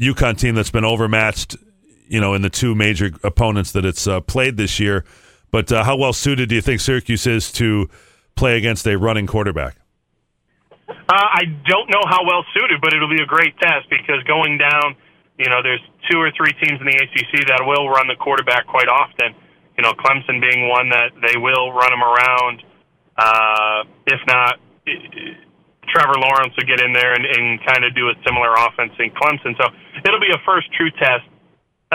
a 0.00 0.02
UConn 0.02 0.38
team 0.38 0.54
that's 0.54 0.70
been 0.70 0.84
overmatched, 0.84 1.56
you 2.06 2.20
know, 2.20 2.34
in 2.34 2.42
the 2.42 2.50
two 2.50 2.74
major 2.74 3.10
opponents 3.22 3.72
that 3.72 3.84
it's 3.84 4.06
uh, 4.06 4.20
played 4.20 4.56
this 4.56 4.78
year. 4.78 5.04
But 5.50 5.70
uh, 5.70 5.84
how 5.84 5.96
well 5.96 6.12
suited 6.12 6.48
do 6.48 6.54
you 6.54 6.60
think 6.60 6.80
Syracuse 6.80 7.26
is 7.26 7.52
to 7.52 7.88
play 8.34 8.56
against 8.56 8.86
a 8.86 8.96
running 8.98 9.26
quarterback? 9.26 9.76
Uh, 10.88 10.92
I 11.08 11.44
don't 11.66 11.88
know 11.90 12.02
how 12.06 12.24
well 12.26 12.44
suited, 12.52 12.80
but 12.80 12.92
it'll 12.92 13.08
be 13.08 13.22
a 13.22 13.26
great 13.26 13.56
test 13.58 13.88
because 13.88 14.22
going 14.26 14.58
down, 14.58 14.96
you 15.38 15.48
know, 15.48 15.62
there's 15.62 15.80
two 16.10 16.18
or 16.18 16.30
three 16.36 16.52
teams 16.60 16.80
in 16.80 16.86
the 16.86 16.96
ACC 16.96 17.46
that 17.48 17.64
will 17.64 17.88
run 17.88 18.06
the 18.06 18.16
quarterback 18.16 18.66
quite 18.66 18.88
often. 18.88 19.34
You 19.76 19.82
know, 19.82 19.92
Clemson 19.92 20.40
being 20.40 20.68
one 20.68 20.88
that 20.90 21.12
they 21.22 21.36
will 21.38 21.72
run 21.72 21.92
him 21.92 22.02
around. 22.02 22.62
Uh, 23.16 23.84
if 24.06 24.20
not, 24.26 24.60
Trevor 25.88 26.18
Lawrence 26.18 26.54
will 26.56 26.66
get 26.66 26.80
in 26.80 26.92
there 26.92 27.14
and, 27.14 27.24
and 27.24 27.64
kind 27.64 27.84
of 27.84 27.94
do 27.94 28.08
a 28.08 28.14
similar 28.26 28.54
offense 28.54 28.92
in 28.98 29.10
Clemson. 29.10 29.56
So 29.58 29.70
it'll 30.04 30.20
be 30.20 30.32
a 30.32 30.42
first 30.46 30.72
true 30.74 30.90
test. 30.98 31.26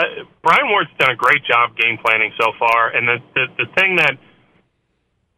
Uh, 0.00 0.24
Brian 0.42 0.72
Ward's 0.72 0.90
done 0.98 1.10
a 1.10 1.16
great 1.16 1.44
job 1.44 1.76
game 1.76 1.98
planning 2.00 2.32
so 2.40 2.52
far, 2.58 2.88
and 2.96 3.06
the, 3.06 3.18
the 3.36 3.44
the 3.64 3.68
thing 3.76 3.96
that 3.96 4.16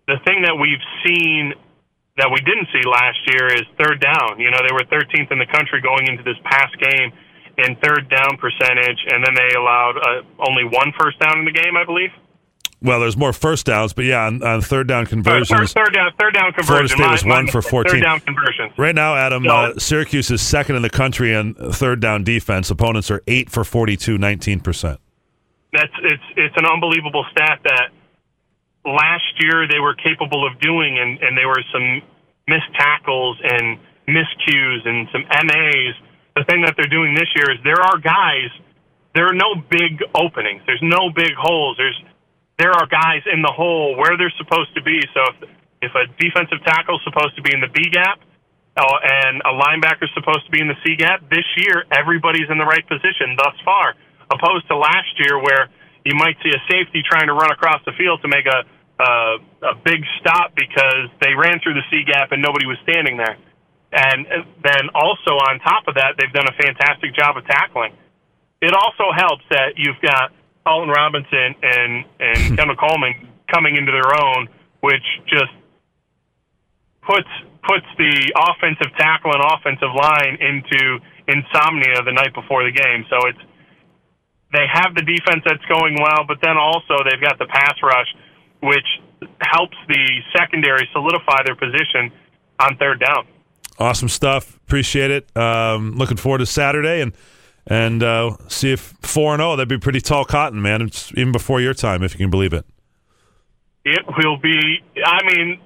the 0.06 0.18
thing 0.26 0.42
that 0.46 0.54
we've 0.54 0.82
seen 1.02 1.54
that 2.18 2.30
we 2.30 2.38
didn't 2.44 2.68
see 2.70 2.84
last 2.86 3.18
year 3.26 3.50
is 3.50 3.66
third 3.80 3.98
down. 3.98 4.38
You 4.38 4.50
know, 4.52 4.60
they 4.60 4.70
were 4.70 4.84
13th 4.86 5.32
in 5.32 5.38
the 5.38 5.48
country 5.48 5.80
going 5.80 6.06
into 6.06 6.22
this 6.22 6.36
past 6.44 6.76
game 6.78 7.10
in 7.58 7.76
third 7.82 8.08
down 8.08 8.36
percentage, 8.36 9.00
and 9.08 9.24
then 9.24 9.34
they 9.34 9.56
allowed 9.56 9.96
uh, 9.96 10.22
only 10.46 10.64
one 10.64 10.92
first 10.98 11.18
down 11.18 11.40
in 11.40 11.44
the 11.44 11.56
game, 11.56 11.76
I 11.76 11.84
believe. 11.84 12.12
Well, 12.82 13.00
there's 13.00 13.16
more 13.16 13.32
first 13.32 13.66
downs, 13.66 13.92
but 13.92 14.04
yeah, 14.04 14.26
on, 14.26 14.42
on 14.42 14.60
third 14.60 14.88
down 14.88 15.06
conversions, 15.06 15.72
third, 15.72 15.84
third 15.86 15.94
down, 15.94 16.10
third 16.18 16.34
down 16.34 16.52
Florida 16.52 16.88
conversion. 16.88 16.96
State 16.98 17.10
was 17.10 17.24
My- 17.24 17.34
one 17.36 17.44
my- 17.46 17.50
for 17.52 17.62
14. 17.62 17.92
Third 17.92 18.02
down 18.02 18.20
conversions. 18.20 18.72
Right 18.76 18.94
now, 18.94 19.14
Adam, 19.14 19.44
So- 19.44 19.50
uh, 19.50 19.78
Syracuse 19.78 20.30
is 20.30 20.42
second 20.42 20.76
in 20.76 20.82
the 20.82 20.90
country 20.90 21.32
in 21.32 21.54
third 21.54 22.00
down 22.00 22.24
defense. 22.24 22.70
Opponents 22.70 23.10
are 23.10 23.22
8 23.26 23.50
for 23.50 23.64
42, 23.64 24.18
19%. 24.18 24.98
That's 25.72 25.92
it's 26.02 26.22
it's 26.36 26.56
an 26.58 26.66
unbelievable 26.66 27.24
stat 27.30 27.60
that 27.64 27.90
last 28.84 29.32
year 29.40 29.66
they 29.68 29.78
were 29.80 29.94
capable 29.94 30.46
of 30.46 30.58
doing, 30.60 30.98
and 30.98 31.18
and 31.22 31.36
there 31.38 31.48
were 31.48 31.62
some 31.72 32.02
missed 32.48 32.68
tackles 32.76 33.38
and 33.42 33.78
miscues 34.08 34.86
and 34.86 35.08
some 35.12 35.22
MAs. 35.46 35.94
The 36.36 36.44
thing 36.44 36.62
that 36.62 36.74
they're 36.76 36.90
doing 36.90 37.14
this 37.14 37.28
year 37.36 37.50
is 37.52 37.58
there 37.64 37.80
are 37.80 37.96
guys. 37.98 38.50
There 39.14 39.26
are 39.28 39.34
no 39.34 39.54
big 39.70 40.02
openings. 40.14 40.62
There's 40.66 40.82
no 40.82 41.10
big 41.14 41.32
holes. 41.38 41.76
There's 41.76 42.00
there 42.62 42.70
are 42.70 42.86
guys 42.86 43.26
in 43.26 43.42
the 43.42 43.50
hole 43.50 43.98
where 43.98 44.14
they're 44.14 44.32
supposed 44.38 44.70
to 44.78 44.82
be. 44.86 45.02
So 45.10 45.20
if 45.34 45.36
if 45.82 45.92
a 45.98 46.06
defensive 46.14 46.62
tackle 46.62 47.02
is 47.02 47.02
supposed 47.02 47.34
to 47.34 47.42
be 47.42 47.50
in 47.50 47.58
the 47.58 47.66
B 47.74 47.90
gap, 47.90 48.22
uh, 48.78 48.86
and 49.02 49.42
a 49.42 49.50
linebacker 49.50 50.06
is 50.06 50.14
supposed 50.14 50.46
to 50.46 50.52
be 50.54 50.62
in 50.62 50.70
the 50.70 50.78
C 50.86 50.94
gap, 50.94 51.26
this 51.26 51.44
year 51.58 51.82
everybody's 51.90 52.46
in 52.54 52.62
the 52.62 52.64
right 52.64 52.86
position 52.86 53.34
thus 53.34 53.58
far, 53.66 53.98
opposed 54.30 54.70
to 54.70 54.78
last 54.78 55.10
year 55.18 55.42
where 55.42 55.74
you 56.06 56.14
might 56.14 56.38
see 56.46 56.54
a 56.54 56.62
safety 56.70 57.02
trying 57.02 57.26
to 57.26 57.34
run 57.34 57.50
across 57.50 57.82
the 57.82 57.92
field 57.98 58.22
to 58.22 58.30
make 58.30 58.46
a 58.46 58.62
a, 59.02 59.42
a 59.66 59.74
big 59.82 60.06
stop 60.22 60.54
because 60.54 61.10
they 61.18 61.34
ran 61.34 61.58
through 61.58 61.74
the 61.74 61.82
C 61.90 62.06
gap 62.06 62.30
and 62.30 62.38
nobody 62.38 62.66
was 62.70 62.78
standing 62.86 63.18
there. 63.18 63.34
And 63.90 64.26
uh, 64.30 64.46
then 64.62 64.94
also 64.94 65.34
on 65.50 65.58
top 65.58 65.90
of 65.90 65.98
that, 65.98 66.14
they've 66.14 66.32
done 66.32 66.46
a 66.46 66.54
fantastic 66.54 67.10
job 67.18 67.36
of 67.36 67.44
tackling. 67.44 67.98
It 68.62 68.70
also 68.70 69.10
helps 69.10 69.42
that 69.50 69.74
you've 69.74 69.98
got 70.00 70.30
Alton 70.66 70.90
Robinson 70.90 71.54
and 71.62 72.04
and 72.20 72.38
Kendall 72.58 72.76
Coleman 72.76 73.28
coming 73.52 73.76
into 73.76 73.92
their 73.92 74.12
own, 74.18 74.48
which 74.80 75.04
just 75.28 75.52
puts 77.02 77.28
puts 77.62 77.86
the 77.98 78.32
offensive 78.34 78.90
tackle 78.98 79.32
and 79.32 79.42
offensive 79.42 79.94
line 79.94 80.34
into 80.40 80.98
insomnia 81.28 82.02
the 82.02 82.12
night 82.12 82.34
before 82.34 82.64
the 82.64 82.74
game. 82.74 83.06
So 83.10 83.16
it's 83.28 83.38
they 84.52 84.66
have 84.70 84.94
the 84.94 85.02
defense 85.02 85.42
that's 85.46 85.64
going 85.66 85.96
well, 85.96 86.24
but 86.28 86.38
then 86.42 86.56
also 86.56 87.00
they've 87.08 87.22
got 87.22 87.38
the 87.38 87.46
pass 87.46 87.74
rush, 87.82 88.08
which 88.60 88.86
helps 89.40 89.76
the 89.88 90.04
secondary 90.36 90.88
solidify 90.92 91.42
their 91.44 91.56
position 91.56 92.12
on 92.60 92.76
third 92.76 93.00
down. 93.00 93.26
Awesome 93.78 94.08
stuff. 94.08 94.56
Appreciate 94.66 95.10
it. 95.10 95.36
Um, 95.36 95.96
looking 95.96 96.16
forward 96.16 96.38
to 96.38 96.46
Saturday 96.46 97.00
and 97.00 97.14
and 97.66 98.02
uh, 98.02 98.36
see 98.48 98.72
if 98.72 98.94
4 99.02 99.34
and 99.34 99.40
0. 99.40 99.56
That'd 99.56 99.68
be 99.68 99.78
pretty 99.78 100.00
tall 100.00 100.24
cotton, 100.24 100.60
man. 100.62 100.82
It's 100.82 101.10
even 101.12 101.32
before 101.32 101.60
your 101.60 101.74
time, 101.74 102.02
if 102.02 102.12
you 102.14 102.18
can 102.18 102.30
believe 102.30 102.52
it. 102.52 102.64
It 103.84 104.02
will 104.18 104.36
be. 104.38 104.80
I 105.04 105.20
mean, 105.24 105.60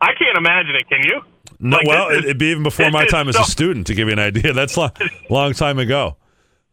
I 0.00 0.12
can't 0.18 0.36
imagine 0.38 0.74
it. 0.76 0.88
Can 0.88 1.02
you? 1.04 1.22
No, 1.58 1.76
Like, 1.78 1.86
well, 1.86 2.08
is- 2.08 2.24
it'd 2.24 2.38
be 2.38 2.46
even 2.46 2.62
before 2.62 2.90
my 2.90 3.06
time 3.06 3.28
as 3.28 3.36
a 3.36 3.44
student, 3.44 3.86
to 3.88 3.94
give 3.94 4.08
you 4.08 4.12
an 4.12 4.18
idea. 4.18 4.52
That's 4.52 4.76
a 4.76 4.80
long, 4.80 4.90
long 5.30 5.52
time 5.52 5.78
ago. 5.78 6.16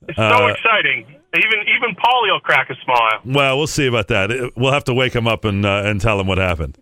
It's 0.07 0.17
so 0.17 0.23
Uh, 0.23 0.47
exciting. 0.47 1.05
Even 1.35 1.59
even 1.75 1.95
Paulie 1.95 2.31
will 2.31 2.39
crack 2.41 2.69
a 2.69 2.75
smile. 2.83 3.21
Well, 3.25 3.57
we'll 3.57 3.67
see 3.67 3.87
about 3.87 4.07
that. 4.09 4.51
We'll 4.55 4.71
have 4.71 4.83
to 4.85 4.93
wake 4.93 5.13
him 5.15 5.25
up 5.27 5.45
and 5.45 5.65
uh, 5.65 5.81
and 5.85 5.99
tell 5.99 6.19
him 6.19 6.27
what 6.27 6.37
happened. 6.37 6.77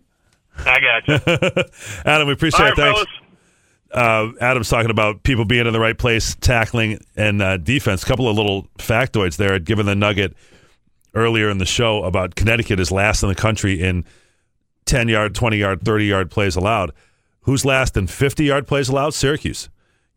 I 0.58 0.78
got 0.80 1.08
you. 1.08 1.62
Adam, 2.04 2.26
we 2.26 2.34
appreciate 2.34 2.60
All 2.66 2.72
it. 2.72 2.76
Thanks. 2.76 2.98
fellas. 3.00 3.21
Uh, 3.92 4.32
Adam's 4.40 4.68
talking 4.68 4.90
about 4.90 5.22
people 5.22 5.44
being 5.44 5.66
in 5.66 5.72
the 5.72 5.80
right 5.80 5.96
place, 5.96 6.34
tackling 6.36 6.98
and 7.16 7.42
uh, 7.42 7.56
defense. 7.58 8.02
A 8.02 8.06
couple 8.06 8.28
of 8.28 8.36
little 8.36 8.66
factoids 8.78 9.36
there. 9.36 9.54
I'd 9.54 9.64
given 9.64 9.86
the 9.86 9.94
nugget 9.94 10.34
earlier 11.14 11.50
in 11.50 11.58
the 11.58 11.66
show 11.66 12.04
about 12.04 12.34
Connecticut 12.34 12.80
is 12.80 12.90
last 12.90 13.22
in 13.22 13.28
the 13.28 13.34
country 13.34 13.82
in 13.82 14.04
10 14.86 15.08
yard, 15.08 15.34
20 15.34 15.56
yard, 15.56 15.82
30 15.82 16.04
yard 16.06 16.30
plays 16.30 16.56
allowed. 16.56 16.92
Who's 17.42 17.64
last 17.64 17.96
in 17.96 18.06
50 18.06 18.44
yard 18.44 18.66
plays 18.66 18.88
allowed? 18.88 19.14
Syracuse. 19.14 19.68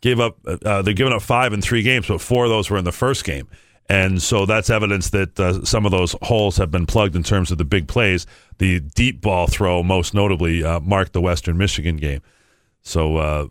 Gave 0.02 0.20
up, 0.20 0.38
uh, 0.46 0.82
they're 0.82 0.94
giving 0.94 1.14
up 1.14 1.22
five 1.22 1.52
in 1.52 1.62
three 1.62 1.82
games, 1.82 2.08
but 2.08 2.22
four 2.22 2.46
of 2.46 2.50
those 2.50 2.70
were 2.70 2.78
in 2.78 2.86
the 2.86 2.92
first 2.92 3.24
game. 3.24 3.48
And 3.88 4.22
so 4.22 4.46
that's 4.46 4.70
evidence 4.70 5.12
that 5.12 5.40
uh, 5.40 5.64
some 5.64 5.86
of 5.86 5.92
those 5.92 6.16
holes 6.24 6.58
have 6.58 6.72
been 6.72 6.86
plugged 6.86 7.16
in 7.16 7.24
terms 7.24 7.52
of 7.52 7.58
the 7.58 7.66
big 7.66 7.88
plays. 7.88 8.26
The 8.58 8.80
deep 8.80 9.22
ball 9.22 9.48
throw, 9.48 9.84
most 9.84 10.14
notably, 10.14 10.64
uh, 10.64 10.80
marked 10.80 11.14
the 11.14 11.22
Western 11.22 11.58
Michigan 11.58 11.98
game. 11.98 12.22
So 12.82 13.18
uh, 13.18 13.48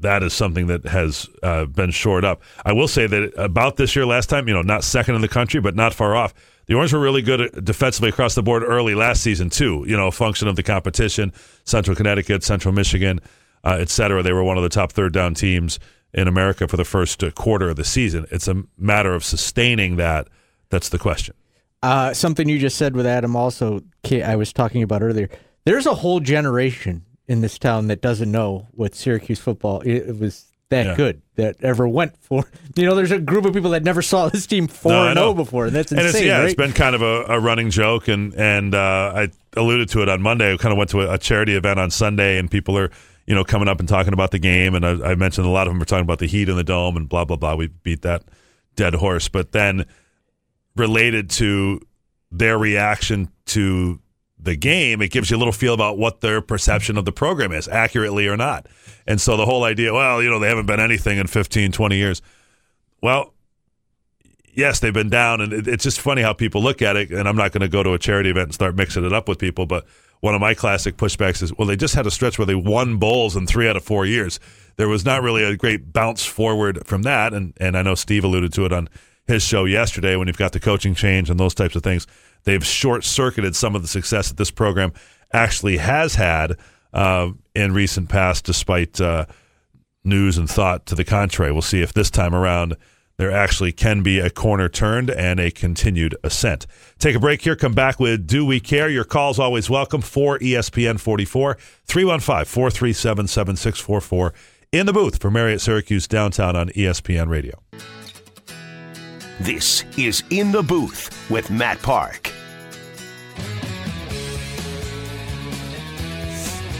that 0.00 0.22
is 0.22 0.32
something 0.32 0.68
that 0.68 0.84
has 0.86 1.28
uh, 1.42 1.64
been 1.66 1.90
shored 1.90 2.24
up. 2.24 2.42
I 2.64 2.72
will 2.72 2.88
say 2.88 3.06
that 3.06 3.32
about 3.36 3.76
this 3.76 3.96
year, 3.96 4.06
last 4.06 4.28
time, 4.28 4.46
you 4.46 4.54
know, 4.54 4.62
not 4.62 4.84
second 4.84 5.16
in 5.16 5.20
the 5.20 5.28
country, 5.28 5.60
but 5.60 5.74
not 5.74 5.92
far 5.92 6.14
off. 6.14 6.34
The 6.66 6.74
Orange 6.74 6.92
were 6.92 7.00
really 7.00 7.22
good 7.22 7.64
defensively 7.64 8.10
across 8.10 8.34
the 8.34 8.42
board 8.42 8.62
early 8.62 8.94
last 8.94 9.22
season 9.22 9.50
too. 9.50 9.84
You 9.88 9.96
know, 9.96 10.10
function 10.10 10.48
of 10.48 10.56
the 10.56 10.62
competition. 10.62 11.32
Central 11.64 11.96
Connecticut, 11.96 12.44
Central 12.44 12.72
Michigan, 12.74 13.20
uh, 13.64 13.78
et 13.80 13.88
cetera. 13.88 14.22
They 14.22 14.32
were 14.32 14.44
one 14.44 14.56
of 14.56 14.62
the 14.62 14.68
top 14.68 14.92
third 14.92 15.12
down 15.12 15.34
teams 15.34 15.80
in 16.12 16.28
America 16.28 16.68
for 16.68 16.76
the 16.76 16.84
first 16.84 17.24
uh, 17.24 17.30
quarter 17.30 17.70
of 17.70 17.76
the 17.76 17.84
season. 17.84 18.26
It's 18.30 18.48
a 18.48 18.62
matter 18.76 19.14
of 19.14 19.24
sustaining 19.24 19.96
that. 19.96 20.28
That's 20.70 20.90
the 20.90 20.98
question. 20.98 21.34
Uh, 21.82 22.12
something 22.12 22.48
you 22.48 22.58
just 22.58 22.76
said 22.76 22.94
with 22.94 23.06
Adam 23.06 23.34
also, 23.34 23.80
I 24.10 24.36
was 24.36 24.52
talking 24.52 24.82
about 24.82 25.02
earlier. 25.02 25.30
There's 25.64 25.86
a 25.86 25.94
whole 25.94 26.20
generation 26.20 27.04
in 27.28 27.40
this 27.42 27.58
town 27.58 27.86
that 27.88 28.00
doesn't 28.00 28.30
know 28.32 28.66
what 28.72 28.94
Syracuse 28.94 29.38
football 29.38 29.80
it, 29.82 29.92
it 30.08 30.18
was 30.18 30.46
that 30.70 30.86
Yeah. 30.86 30.96
good 30.96 31.22
that 31.36 31.56
ever 31.62 31.86
went 31.86 32.16
for. 32.18 32.44
You 32.76 32.84
know, 32.86 32.94
there's 32.94 33.10
a 33.10 33.18
group 33.18 33.44
of 33.44 33.52
people 33.54 33.70
that 33.70 33.82
never 33.82 34.02
saw 34.02 34.28
this 34.28 34.46
team 34.46 34.66
four 34.68 34.92
No, 34.92 35.06
and 35.06 35.14
know. 35.16 35.20
zero 35.22 35.34
before, 35.34 35.66
and 35.66 35.74
that's 35.74 35.90
and 35.92 36.00
insane, 36.00 36.22
it's, 36.22 36.26
yeah, 36.26 36.38
right? 36.38 36.44
it's 36.46 36.54
been 36.54 36.72
kind 36.72 36.94
of 36.94 37.02
a, 37.02 37.24
a 37.28 37.40
running 37.40 37.70
joke, 37.70 38.08
and 38.08 38.34
and 38.34 38.74
uh, 38.74 39.12
I 39.14 39.28
alluded 39.56 39.88
to 39.90 40.02
it 40.02 40.08
on 40.08 40.22
Monday. 40.22 40.52
I 40.52 40.56
kind 40.56 40.72
of 40.72 40.78
went 40.78 40.90
to 40.90 41.00
a, 41.02 41.14
a 41.14 41.18
charity 41.18 41.54
event 41.56 41.80
on 41.80 41.90
Sunday, 41.90 42.38
and 42.38 42.50
people 42.50 42.78
are 42.78 42.90
you 43.26 43.34
know 43.34 43.42
coming 43.44 43.66
up 43.68 43.80
and 43.80 43.88
talking 43.88 44.12
about 44.12 44.30
the 44.30 44.38
game, 44.38 44.74
and 44.76 44.86
I, 44.86 45.10
I 45.10 45.14
mentioned 45.16 45.46
a 45.46 45.50
lot 45.50 45.66
of 45.66 45.72
them 45.72 45.82
are 45.82 45.86
talking 45.86 46.04
about 46.04 46.18
the 46.20 46.26
heat 46.26 46.48
in 46.48 46.56
the 46.56 46.62
dome 46.64 46.96
and 46.96 47.08
blah 47.08 47.24
blah 47.24 47.36
blah. 47.36 47.56
We 47.56 47.66
beat 47.66 48.02
that 48.02 48.22
dead 48.76 48.94
horse, 48.94 49.28
but 49.28 49.50
then 49.52 49.84
related 50.76 51.30
to 51.30 51.80
their 52.30 52.58
reaction 52.58 53.28
to 53.46 54.00
the 54.40 54.56
game, 54.56 55.02
it 55.02 55.10
gives 55.10 55.30
you 55.30 55.36
a 55.36 55.38
little 55.38 55.52
feel 55.52 55.74
about 55.74 55.98
what 55.98 56.20
their 56.20 56.40
perception 56.40 56.96
of 56.96 57.04
the 57.04 57.12
program 57.12 57.52
is, 57.52 57.68
accurately 57.68 58.28
or 58.28 58.36
not. 58.36 58.66
And 59.06 59.20
so 59.20 59.36
the 59.36 59.46
whole 59.46 59.64
idea, 59.64 59.92
well, 59.92 60.22
you 60.22 60.30
know, 60.30 60.38
they 60.38 60.48
haven't 60.48 60.66
been 60.66 60.80
anything 60.80 61.18
in 61.18 61.26
15, 61.26 61.72
20 61.72 61.96
years. 61.96 62.22
Well, 63.02 63.34
yes, 64.52 64.80
they've 64.80 64.92
been 64.94 65.10
down, 65.10 65.40
and 65.40 65.52
it, 65.52 65.68
it's 65.68 65.84
just 65.84 66.00
funny 66.00 66.22
how 66.22 66.32
people 66.32 66.62
look 66.62 66.82
at 66.82 66.96
it. 66.96 67.10
And 67.10 67.28
I'm 67.28 67.36
not 67.36 67.52
going 67.52 67.62
to 67.62 67.68
go 67.68 67.82
to 67.82 67.94
a 67.94 67.98
charity 67.98 68.30
event 68.30 68.44
and 68.44 68.54
start 68.54 68.76
mixing 68.76 69.04
it 69.04 69.12
up 69.12 69.28
with 69.28 69.38
people, 69.38 69.66
but 69.66 69.86
one 70.20 70.34
of 70.34 70.40
my 70.40 70.54
classic 70.54 70.96
pushbacks 70.96 71.42
is, 71.42 71.56
well, 71.56 71.66
they 71.66 71.76
just 71.76 71.94
had 71.94 72.06
a 72.06 72.10
stretch 72.10 72.38
where 72.38 72.46
they 72.46 72.54
won 72.54 72.96
bowls 72.96 73.36
in 73.36 73.46
three 73.46 73.68
out 73.68 73.76
of 73.76 73.84
four 73.84 74.04
years. 74.04 74.40
There 74.76 74.88
was 74.88 75.04
not 75.04 75.22
really 75.22 75.44
a 75.44 75.56
great 75.56 75.92
bounce 75.92 76.24
forward 76.24 76.86
from 76.86 77.02
that, 77.02 77.32
and 77.32 77.52
and 77.58 77.76
I 77.76 77.82
know 77.82 77.94
Steve 77.94 78.24
alluded 78.24 78.52
to 78.54 78.64
it 78.64 78.72
on 78.72 78.88
his 79.26 79.42
show 79.42 79.64
yesterday 79.64 80.16
when 80.16 80.26
you've 80.26 80.38
got 80.38 80.52
the 80.52 80.60
coaching 80.60 80.94
change 80.94 81.30
and 81.30 81.38
those 81.38 81.54
types 81.54 81.76
of 81.76 81.82
things. 81.82 82.06
They've 82.44 82.64
short 82.64 83.04
circuited 83.04 83.54
some 83.56 83.74
of 83.74 83.82
the 83.82 83.88
success 83.88 84.28
that 84.28 84.36
this 84.36 84.50
program 84.50 84.92
actually 85.32 85.78
has 85.78 86.14
had 86.14 86.56
uh, 86.92 87.30
in 87.54 87.72
recent 87.72 88.08
past, 88.08 88.44
despite 88.44 89.00
uh, 89.00 89.26
news 90.04 90.38
and 90.38 90.48
thought 90.48 90.86
to 90.86 90.94
the 90.94 91.04
contrary. 91.04 91.52
We'll 91.52 91.62
see 91.62 91.82
if 91.82 91.92
this 91.92 92.10
time 92.10 92.34
around 92.34 92.76
there 93.18 93.32
actually 93.32 93.72
can 93.72 94.02
be 94.02 94.20
a 94.20 94.30
corner 94.30 94.68
turned 94.68 95.10
and 95.10 95.40
a 95.40 95.50
continued 95.50 96.16
ascent. 96.22 96.66
Take 96.98 97.16
a 97.16 97.20
break 97.20 97.42
here, 97.42 97.56
come 97.56 97.72
back 97.72 97.98
with 97.98 98.26
Do 98.26 98.46
We 98.46 98.60
Care? 98.60 98.88
Your 98.88 99.04
call's 99.04 99.40
always 99.40 99.68
welcome 99.68 100.00
for 100.00 100.38
ESPN 100.38 101.00
44 101.00 101.58
315 101.84 102.44
437 102.44 103.26
7644 103.26 104.34
in 104.70 104.86
the 104.86 104.92
booth 104.92 105.20
for 105.20 105.30
Marriott 105.30 105.60
Syracuse 105.60 106.06
downtown 106.06 106.54
on 106.54 106.68
ESPN 106.70 107.28
Radio. 107.28 107.60
This 109.40 109.84
is 109.96 110.22
In 110.30 110.50
the 110.50 110.62
Booth 110.62 111.30
with 111.30 111.50
Matt 111.50 111.80
Park. 111.80 112.32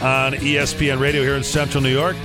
on 0.01 0.31
ESPN 0.33 0.97
Radio 0.99 1.21
here 1.23 1.35
in 1.35 1.43
Central 1.43 1.83
New 1.83 1.91
York. 1.91 2.15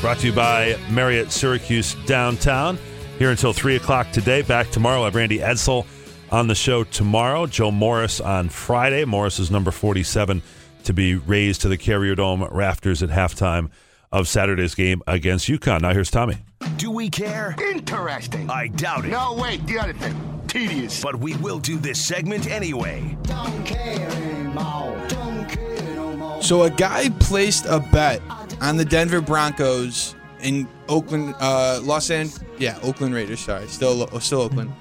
Brought 0.00 0.18
to 0.18 0.28
you 0.28 0.32
by 0.32 0.76
Marriott 0.88 1.32
Syracuse 1.32 1.96
Downtown. 2.06 2.78
Here 3.18 3.30
until 3.30 3.52
3 3.52 3.76
o'clock 3.76 4.10
today. 4.12 4.42
Back 4.42 4.70
tomorrow. 4.70 5.02
I 5.02 5.04
have 5.06 5.14
Randy 5.16 5.38
Edsall 5.38 5.86
on 6.30 6.46
the 6.46 6.54
show 6.54 6.84
tomorrow. 6.84 7.46
Joe 7.46 7.72
Morris 7.72 8.20
on 8.20 8.48
Friday. 8.48 9.04
Morris 9.04 9.38
is 9.38 9.50
number 9.50 9.72
47 9.72 10.42
to 10.84 10.92
be 10.92 11.16
raised 11.16 11.62
to 11.62 11.68
the 11.68 11.76
Carrier 11.76 12.14
Dome 12.14 12.44
rafters 12.44 13.02
at 13.02 13.10
halftime 13.10 13.70
of 14.12 14.28
Saturday's 14.28 14.74
game 14.74 15.02
against 15.06 15.48
UConn. 15.48 15.82
Now 15.82 15.92
here's 15.92 16.10
Tommy. 16.10 16.38
Do 16.76 16.90
we 16.90 17.08
care? 17.10 17.54
Interesting. 17.60 18.50
I 18.50 18.68
doubt 18.68 19.04
it. 19.04 19.08
No, 19.08 19.34
wait, 19.34 19.66
the 19.66 19.78
other 19.78 19.92
thing. 19.92 20.42
Tedious. 20.48 21.02
But 21.02 21.16
we 21.16 21.34
will 21.36 21.58
do 21.58 21.78
this 21.78 22.00
segment 22.04 22.46
anyway. 22.50 23.16
Don't 23.22 23.64
care 23.64 24.08
anymore. 24.10 25.00
Don't 25.08 25.48
care 25.48 25.94
no 25.94 26.16
more. 26.16 26.42
So 26.42 26.64
a 26.64 26.70
guy 26.70 27.08
placed 27.20 27.66
a 27.66 27.80
bet 27.92 28.20
on 28.60 28.76
the 28.76 28.84
Denver 28.84 29.20
Broncos 29.20 30.14
in 30.42 30.68
Oakland, 30.88 31.34
uh, 31.40 31.80
Los 31.82 32.10
Angeles. 32.10 32.42
Yeah, 32.58 32.78
Oakland 32.82 33.14
Raiders. 33.14 33.40
Sorry, 33.40 33.66
still 33.68 34.06
still 34.20 34.42
Oakland. 34.42 34.72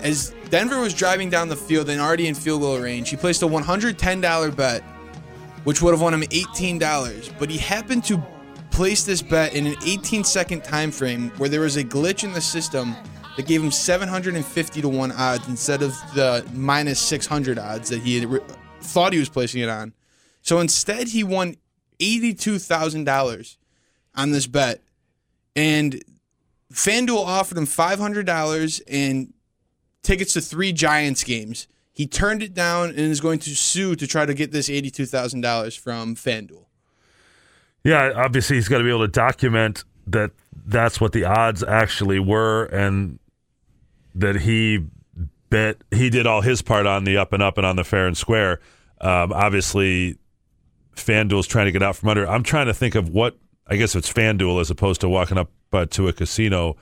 As 0.00 0.34
Denver 0.50 0.80
was 0.80 0.94
driving 0.94 1.30
down 1.30 1.48
the 1.48 1.56
field 1.56 1.88
and 1.88 2.00
already 2.00 2.28
in 2.28 2.34
field 2.34 2.60
goal 2.60 2.78
range, 2.78 3.10
he 3.10 3.16
placed 3.16 3.42
a 3.42 3.46
$110 3.46 4.56
bet, 4.56 4.82
which 5.64 5.82
would 5.82 5.92
have 5.92 6.00
won 6.00 6.14
him 6.14 6.22
$18. 6.22 7.38
But 7.38 7.50
he 7.50 7.58
happened 7.58 8.04
to 8.04 8.22
place 8.76 9.04
this 9.04 9.22
bet 9.22 9.54
in 9.54 9.66
an 9.66 9.74
18 9.86 10.22
second 10.22 10.62
time 10.62 10.90
frame 10.90 11.30
where 11.38 11.48
there 11.48 11.62
was 11.62 11.78
a 11.78 11.82
glitch 11.82 12.24
in 12.24 12.32
the 12.34 12.40
system 12.42 12.94
that 13.34 13.46
gave 13.46 13.62
him 13.62 13.70
750 13.70 14.82
to 14.82 14.88
1 14.90 15.12
odds 15.12 15.48
instead 15.48 15.80
of 15.80 15.92
the 16.14 16.46
minus 16.52 17.00
600 17.00 17.58
odds 17.58 17.88
that 17.88 18.02
he 18.02 18.26
re- 18.26 18.40
thought 18.82 19.14
he 19.14 19.18
was 19.18 19.30
placing 19.30 19.62
it 19.62 19.70
on. 19.70 19.94
So 20.42 20.60
instead, 20.60 21.08
he 21.08 21.24
won 21.24 21.56
$82,000 22.00 23.56
on 24.14 24.30
this 24.32 24.46
bet. 24.46 24.82
And 25.56 26.04
FanDuel 26.70 27.24
offered 27.24 27.56
him 27.56 27.66
$500 27.66 28.82
and 28.86 29.32
tickets 30.02 30.34
to 30.34 30.42
three 30.42 30.74
Giants 30.74 31.24
games. 31.24 31.66
He 31.94 32.06
turned 32.06 32.42
it 32.42 32.52
down 32.52 32.90
and 32.90 32.98
is 32.98 33.22
going 33.22 33.38
to 33.38 33.56
sue 33.56 33.96
to 33.96 34.06
try 34.06 34.26
to 34.26 34.34
get 34.34 34.52
this 34.52 34.68
$82,000 34.68 35.78
from 35.78 36.14
FanDuel. 36.14 36.65
Yeah, 37.86 38.12
obviously 38.16 38.56
he's 38.56 38.68
got 38.68 38.78
to 38.78 38.84
be 38.84 38.90
able 38.90 39.00
to 39.06 39.08
document 39.08 39.84
that 40.08 40.32
that's 40.66 41.00
what 41.00 41.12
the 41.12 41.24
odds 41.24 41.62
actually 41.62 42.18
were 42.18 42.64
and 42.64 43.18
that 44.14 44.36
he 44.36 44.84
bet 45.50 45.76
he 45.92 46.10
did 46.10 46.26
all 46.26 46.40
his 46.40 46.62
part 46.62 46.86
on 46.86 47.04
the 47.04 47.16
up 47.16 47.32
and 47.32 47.42
up 47.42 47.56
and 47.58 47.66
on 47.66 47.76
the 47.76 47.84
fair 47.84 48.06
and 48.06 48.16
square. 48.16 48.60
Um, 49.00 49.32
obviously, 49.32 50.18
FanDuel's 50.96 51.46
trying 51.46 51.66
to 51.66 51.72
get 51.72 51.82
out 51.82 51.96
from 51.96 52.08
under. 52.08 52.26
I'm 52.28 52.42
trying 52.42 52.66
to 52.66 52.74
think 52.74 52.94
of 52.94 53.10
what 53.10 53.36
I 53.68 53.76
guess 53.76 53.94
it's 53.94 54.12
FanDuel 54.12 54.60
as 54.60 54.70
opposed 54.70 55.00
to 55.02 55.08
walking 55.08 55.38
up 55.38 55.50
uh, 55.72 55.86
to 55.90 56.08
a 56.08 56.12
casino. 56.12 56.76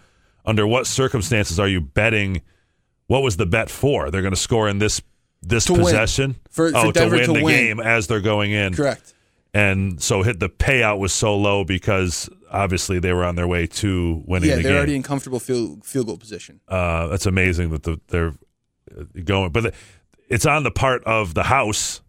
Under 0.47 0.67
what 0.67 0.87
circumstances 0.87 1.59
are 1.59 1.69
you 1.69 1.81
betting? 1.81 2.43
What 3.07 3.23
was 3.23 3.37
the 3.37 3.47
bet 3.47 3.71
for? 3.71 4.11
They're 4.11 4.23
going 4.23 4.35
to 4.35 4.40
score 4.40 4.69
in 4.69 4.79
this 4.79 5.03
this 5.43 5.64
To 5.67 5.73
win. 5.75 5.83
possession. 5.83 6.37
For- 6.51 6.71
for 6.71 6.77
oh, 6.79 6.93
Denver 6.93 7.17
to 7.17 7.21
win 7.21 7.27
to 7.27 7.33
the 7.40 7.45
win. 7.45 7.55
game 7.55 7.81
as 7.81 8.07
they're 8.07 8.21
going 8.21 8.53
in. 8.53 8.75
Correct. 8.75 9.13
And 9.55 10.03
so 10.03 10.23
hit 10.23 10.40
the 10.40 10.49
payout 10.49 10.99
was 10.99 11.12
so 11.12 11.37
low 11.37 11.62
because 11.64 12.29
obviously 12.51 12.99
they 12.99 13.12
were 13.12 13.25
on 13.25 13.37
their 13.37 13.47
way 13.47 13.67
to 13.69 14.23
winning 14.27 14.51
Yeah, 14.51 14.57
the 14.57 14.62
they're 14.62 14.73
game. 14.73 14.77
already 14.79 14.97
in 14.97 15.03
comfortable 15.05 15.38
field, 15.38 15.85
field 15.85 16.07
goal 16.07 16.19
position. 16.19 16.61
uh, 16.69 17.07
that's 17.07 17.25
amazing 17.27 17.71
that 17.71 17.85
the, 17.85 18.01
they're 18.09 18.35
going, 19.25 19.53
but 19.53 19.62
the, 19.62 19.73
it's 20.29 20.45
on 20.45 20.64
the 20.64 20.71
part 20.73 21.05
of 21.05 21.35
the 21.35 21.45
house 21.45 22.01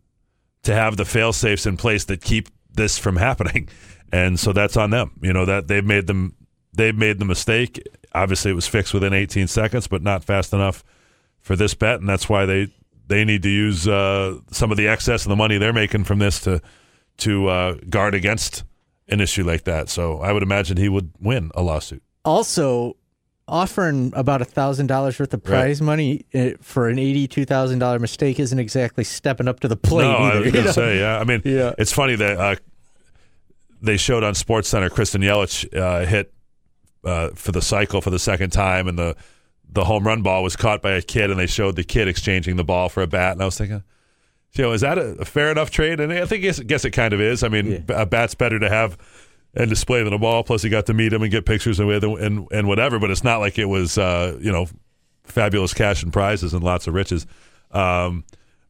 to 0.64 0.74
have 0.74 0.98
the 0.98 1.06
fail 1.06 1.32
safes 1.34 1.68
in 1.68 1.78
place 1.78 2.06
that 2.06 2.22
keep 2.22 2.50
this 2.74 2.98
from 2.98 3.16
happening, 3.28 3.70
and 4.12 4.40
so 4.40 4.52
that's 4.52 4.76
on 4.76 4.90
them. 4.90 5.12
You 5.22 5.32
know 5.34 5.46
that 5.46 5.68
they've 5.68 5.86
made 5.86 6.08
them 6.08 6.36
they've 6.74 6.96
made 6.98 7.20
the 7.20 7.26
mistake. 7.26 7.82
Obviously, 8.14 8.50
it 8.52 8.56
was 8.56 8.68
fixed 8.68 8.94
within 8.94 9.14
18 9.14 9.48
seconds, 9.48 9.88
but 9.88 10.02
not 10.02 10.24
fast 10.24 10.52
enough 10.54 10.84
for 11.42 11.56
this 11.56 11.74
bet, 11.76 12.00
and 12.00 12.10
that's 12.10 12.28
why 12.28 12.46
they 12.46 12.74
they 13.08 13.24
need 13.24 13.44
to 13.44 13.50
use 13.50 13.88
uh, 13.88 14.38
some 14.52 14.72
of 14.72 14.78
the 14.78 14.88
excess 14.88 15.26
of 15.26 15.30
the 15.30 15.36
money 15.36 15.58
they're 15.60 15.74
making 15.74 16.04
from 16.06 16.18
this 16.20 16.40
to 16.42 16.60
to 17.17 17.47
uh, 17.47 17.73
guard 17.89 18.13
against 18.15 18.63
an 19.08 19.21
issue 19.21 19.43
like 19.43 19.63
that. 19.65 19.89
So 19.89 20.19
I 20.19 20.32
would 20.32 20.43
imagine 20.43 20.78
he 20.78 20.89
would 20.89 21.12
win 21.19 21.51
a 21.56 21.62
lawsuit. 21.62 22.01
Also, 22.23 22.97
offering 23.47 24.12
about 24.15 24.41
a 24.41 24.45
thousand 24.45 24.88
dollars 24.88 25.19
worth 25.19 25.34
of 25.34 25.43
prize 25.43 25.82
money 25.82 26.25
uh, 26.34 26.49
for 26.62 26.89
an 26.89 26.97
eighty-two 26.97 27.45
thousand 27.45 27.80
dollar 27.80 27.99
mistake 27.99 28.39
isn't 28.39 28.58
exactly 28.60 29.04
stepping 29.04 29.47
up 29.47 29.60
to 29.60 29.67
the 29.67 29.75
plate. 29.75 30.06
No, 30.08 30.15
I 30.17 30.39
was 30.39 30.51
going 30.51 30.65
to 30.65 30.73
say, 30.73 30.99
yeah. 30.99 31.19
I 31.19 31.23
mean, 31.23 31.41
Yeah. 31.45 31.73
it's 31.78 31.91
funny 31.91 32.15
that 32.15 32.38
uh, 32.38 32.56
they 33.82 33.97
showed 33.97 34.23
on 34.23 34.34
Sports 34.34 34.69
Center 34.69 34.89
Christian 34.89 35.21
Yelich 35.21 35.71
uh, 35.78 36.06
hit 36.06 36.34
uh, 37.04 37.30
for 37.36 37.51
the 37.51 37.62
cycle 37.62 38.01
for 38.01 38.10
the 38.10 38.17
second 38.19 38.49
time, 38.49 38.88
and 38.88 38.97
the 38.97 39.15
the 39.71 39.84
home 39.84 40.08
run 40.08 40.21
ball 40.23 40.41
was 40.41 40.56
caught 40.56 40.82
by 40.82 40.91
a 40.91 41.01
kid, 41.01 41.30
and 41.30 41.39
they 41.39 41.47
showed 41.47 41.75
the 41.75 41.84
kid 41.84 42.08
exchanging 42.08 42.56
the 42.56 42.63
ball 42.63 42.89
for 42.89 43.04
a 43.04 43.08
bat, 43.08 43.34
and 43.34 43.41
I 43.41 43.45
was 43.45 43.58
thinking. 43.58 43.84
You 44.58 44.63
know, 44.63 44.72
is 44.72 44.82
that 44.82 44.98
a, 44.98 45.15
a 45.20 45.26
fair 45.26 45.52
enough 45.52 45.70
trade? 45.70 46.00
And 46.00 46.12
I 46.13 46.26
think 46.26 46.44
guess, 46.44 46.60
guess 46.60 46.86
it 46.86 46.91
kind 46.91 47.13
of 47.13 47.22
is. 47.22 47.44
I 47.44 47.50
mean, 47.50 47.86
a 47.89 48.06
bat's 48.06 48.36
better 48.36 48.60
to 48.60 48.70
have 48.70 48.98
and 49.54 49.70
display 49.70 50.04
than 50.04 50.13
a 50.13 50.20
ball. 50.20 50.44
Plus, 50.44 50.62
he 50.62 50.70
got 50.70 50.86
to 50.88 50.94
meet 50.94 51.13
him 51.13 51.22
and 51.22 51.32
get 51.32 51.46
pictures 51.46 51.80
and 51.80 51.89
and, 51.91 52.48
and 52.52 52.68
whatever. 52.68 53.00
But 53.00 53.12
it's 53.12 53.24
not 53.24 53.39
like 53.39 53.58
it 53.58 53.65
was, 53.65 53.98
uh, 53.98 54.38
you 54.41 54.52
know, 54.52 54.68
fabulous 55.24 55.74
cash 55.74 56.04
and 56.04 56.12
prizes 56.13 56.54
and 56.54 56.63
lots 56.63 56.88
of 56.88 56.94
riches. 56.94 57.26
Um, 57.72 58.24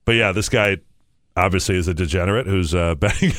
but 0.06 0.14
yeah, 0.14 0.32
this 0.32 0.50
guy 0.50 0.78
obviously 1.36 1.76
is 1.76 1.88
a 1.88 1.94
degenerate 1.94 2.48
who's 2.48 2.74
uh, 2.74 2.96
betting 3.00 3.32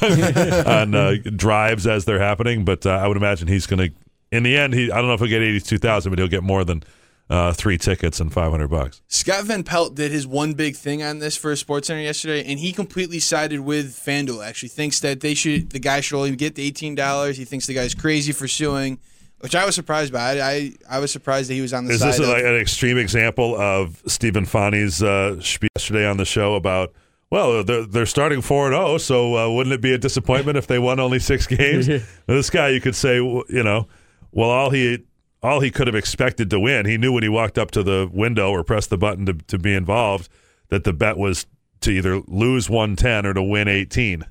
on 0.67 0.95
uh, 0.95 1.15
drives 1.37 1.87
as 1.87 2.05
they're 2.05 2.21
happening. 2.21 2.65
But 2.65 2.87
uh, 2.87 2.91
I 2.91 3.09
would 3.09 3.17
imagine 3.17 3.49
he's 3.49 3.67
going 3.67 3.91
to, 3.91 3.97
in 4.31 4.43
the 4.43 4.57
end, 4.57 4.75
he 4.75 4.91
I 4.91 4.97
don't 4.97 5.07
know 5.07 5.15
if 5.15 5.21
he'll 5.21 5.29
get 5.29 5.43
eighty 5.43 5.61
two 5.61 5.79
thousand, 5.79 6.11
but 6.11 6.19
he'll 6.19 6.29
get 6.29 6.43
more 6.43 6.65
than 6.65 6.83
uh, 7.29 7.53
three 7.53 7.77
tickets 7.79 8.21
and 8.21 8.33
five 8.33 8.51
hundred 8.51 8.69
bucks. 8.69 9.03
Scott 9.09 9.45
Van 9.45 9.65
Pelt 9.65 9.95
did 9.95 10.13
his 10.13 10.27
one 10.27 10.53
big 10.55 10.77
thing 10.77 11.03
on 11.03 11.19
this 11.19 11.37
for 11.37 11.55
Sports 11.57 11.89
Center 11.89 12.01
yesterday, 12.01 12.45
and 12.45 12.59
he 12.61 12.73
completely 12.73 13.19
sided 13.19 13.61
with 13.61 13.95
FanDuel. 13.95 14.47
Actually, 14.47 14.69
thinks 14.69 15.01
that 15.01 15.21
they 15.21 15.35
should 15.35 15.71
the 15.71 15.79
guy 15.79 16.01
should 16.01 16.17
only 16.17 16.37
get 16.37 16.55
the 16.55 16.65
eighteen 16.65 16.95
dollars. 16.95 17.37
He 17.37 17.45
thinks 17.45 17.67
the 17.67 17.75
guy's 17.75 17.95
crazy 17.95 18.33
for 18.33 18.47
suing, 18.47 18.99
which 19.41 19.57
I 19.57 19.67
was 19.67 19.75
surprised 19.75 20.13
by. 20.13 20.39
I 20.39 20.49
I, 20.49 20.73
I 20.89 20.99
was 21.01 21.11
surprised 21.11 21.51
that 21.51 21.55
he 21.55 21.61
was 21.61 21.73
on 21.73 21.87
the 21.87 21.95
Is 21.95 22.01
side. 22.01 22.09
this 22.11 22.21
of, 22.21 22.29
like 22.29 22.45
an 22.45 22.57
extreme 22.57 22.99
example 22.99 23.57
of 23.61 24.03
Steve 24.07 24.35
Infanti's 24.35 25.03
uh, 25.03 25.41
spiel 25.41 25.69
yesterday 25.77 26.07
on 26.07 26.17
the 26.19 26.25
show 26.25 26.55
about? 26.55 26.93
Well, 27.29 27.65
they're, 27.65 27.85
they're 27.85 28.07
starting 28.07 28.41
four 28.41 28.67
and 28.67 28.75
zero, 28.75 28.99
so 28.99 29.37
uh, 29.37 29.51
wouldn't 29.53 29.75
it 29.75 29.81
be 29.81 29.93
a 29.93 29.99
disappointment 29.99 30.57
if 30.57 30.69
they 30.69 30.79
won 30.79 31.01
only 31.01 31.19
six 31.19 31.45
games? 31.49 31.89
this 32.29 32.51
guy, 32.51 32.69
you 32.69 32.81
could 32.81 32.95
say, 32.95 33.17
you 33.17 33.65
know, 33.65 33.89
well, 34.31 34.49
all 34.51 34.71
he 34.71 35.03
all 35.47 35.61
he 35.61 35.71
could 35.71 35.87
have 35.87 35.97
expected 35.97 36.51
to 36.51 36.59
win, 36.59 36.87
he 36.87 36.99
knew 36.99 37.13
when 37.13 37.23
he 37.23 37.29
walked 37.29 37.57
up 37.57 37.71
to 37.73 37.83
the 37.83 38.11
window 38.13 38.51
or 38.51 38.65
pressed 38.65 38.91
the 38.91 38.99
button 38.99 39.27
to 39.27 39.35
to 39.35 39.59
be 39.59 39.75
involved 39.75 40.29
that 40.69 40.85
the 40.85 40.93
bet 40.93 41.17
was 41.17 41.47
to 41.81 41.91
either 41.91 42.21
lose 42.27 42.69
one 42.69 42.97
ten 42.97 43.25
or 43.25 43.33
to 43.33 43.43
win 43.43 43.69
eighteen, 43.69 44.25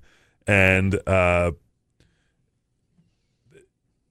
and 0.45 0.99
uh, 1.07 1.51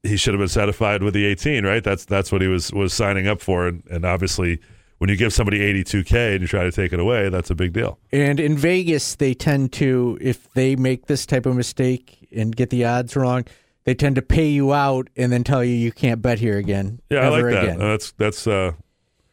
he 0.05 0.17
should 0.17 0.33
have 0.33 0.39
been 0.39 0.47
satisfied 0.47 1.03
with 1.03 1.13
the 1.13 1.25
18, 1.25 1.65
right? 1.65 1.83
That's 1.83 2.05
that's 2.05 2.31
what 2.31 2.41
he 2.41 2.47
was 2.47 2.71
was 2.71 2.93
signing 2.93 3.27
up 3.27 3.41
for, 3.41 3.67
and, 3.67 3.83
and 3.89 4.05
obviously, 4.05 4.59
when 4.99 5.09
you 5.09 5.15
give 5.15 5.33
somebody 5.33 5.59
82k 5.59 6.33
and 6.33 6.41
you 6.41 6.47
try 6.47 6.63
to 6.63 6.71
take 6.71 6.93
it 6.93 6.99
away, 6.99 7.29
that's 7.29 7.49
a 7.49 7.55
big 7.55 7.73
deal. 7.73 7.99
And 8.11 8.39
in 8.39 8.57
Vegas, 8.57 9.15
they 9.15 9.33
tend 9.33 9.73
to, 9.73 10.17
if 10.21 10.51
they 10.53 10.75
make 10.75 11.07
this 11.07 11.25
type 11.25 11.45
of 11.45 11.55
mistake 11.55 12.27
and 12.35 12.55
get 12.55 12.69
the 12.69 12.85
odds 12.85 13.15
wrong, 13.15 13.45
they 13.85 13.95
tend 13.95 14.15
to 14.17 14.21
pay 14.21 14.47
you 14.49 14.73
out 14.73 15.09
and 15.15 15.31
then 15.31 15.43
tell 15.43 15.63
you 15.63 15.73
you 15.73 15.91
can't 15.91 16.21
bet 16.21 16.39
here 16.39 16.57
again. 16.57 16.99
Yeah, 17.09 17.19
I 17.21 17.29
like 17.29 17.43
that. 17.45 17.63
Again. 17.63 17.81
Uh, 17.81 17.87
that's 17.91 18.11
that's 18.13 18.45
uh, 18.47 18.73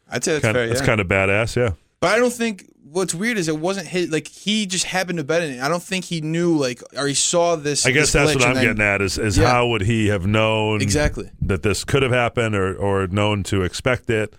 I'd 0.08 0.22
say 0.24 0.32
that's 0.34 0.42
kind 0.44 0.54
fair. 0.54 0.64
of 0.64 0.68
that's 0.70 0.80
yeah. 0.80 0.86
kind 0.86 1.00
of 1.00 1.08
badass. 1.08 1.56
Yeah, 1.56 1.72
But 2.00 2.10
I 2.10 2.18
don't 2.18 2.32
think 2.32 2.68
what's 2.84 3.14
weird 3.14 3.38
is 3.38 3.48
it 3.48 3.58
wasn't 3.58 3.86
his. 3.88 4.10
Like 4.10 4.28
he 4.28 4.66
just 4.66 4.84
happened 4.84 5.16
to 5.18 5.24
bet 5.24 5.42
in 5.42 5.52
it. 5.54 5.60
I 5.62 5.68
don't 5.68 5.82
think 5.82 6.04
he 6.04 6.20
knew 6.20 6.56
like 6.56 6.82
or 6.96 7.06
he 7.06 7.14
saw 7.14 7.56
this. 7.56 7.86
I 7.86 7.90
guess 7.90 8.12
this 8.12 8.12
that's 8.12 8.34
what 8.34 8.44
I'm 8.46 8.54
then- 8.54 8.64
getting 8.64 8.82
at 8.82 9.00
is 9.02 9.18
is 9.18 9.38
Yeah. 9.38 9.50
how 9.50 9.68
would 9.68 9.82
he 9.82 10.08
have 10.08 10.26
known 10.26 10.80
Exactly. 10.82 11.30
that 11.40 11.62
this 11.62 11.84
could 11.84 12.02
have 12.02 12.12
happened 12.12 12.54
or 12.54 12.76
or 12.76 13.06
known 13.06 13.42
to 13.44 13.62
expect 13.62 14.10
it? 14.10 14.34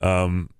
Um, 0.00 0.50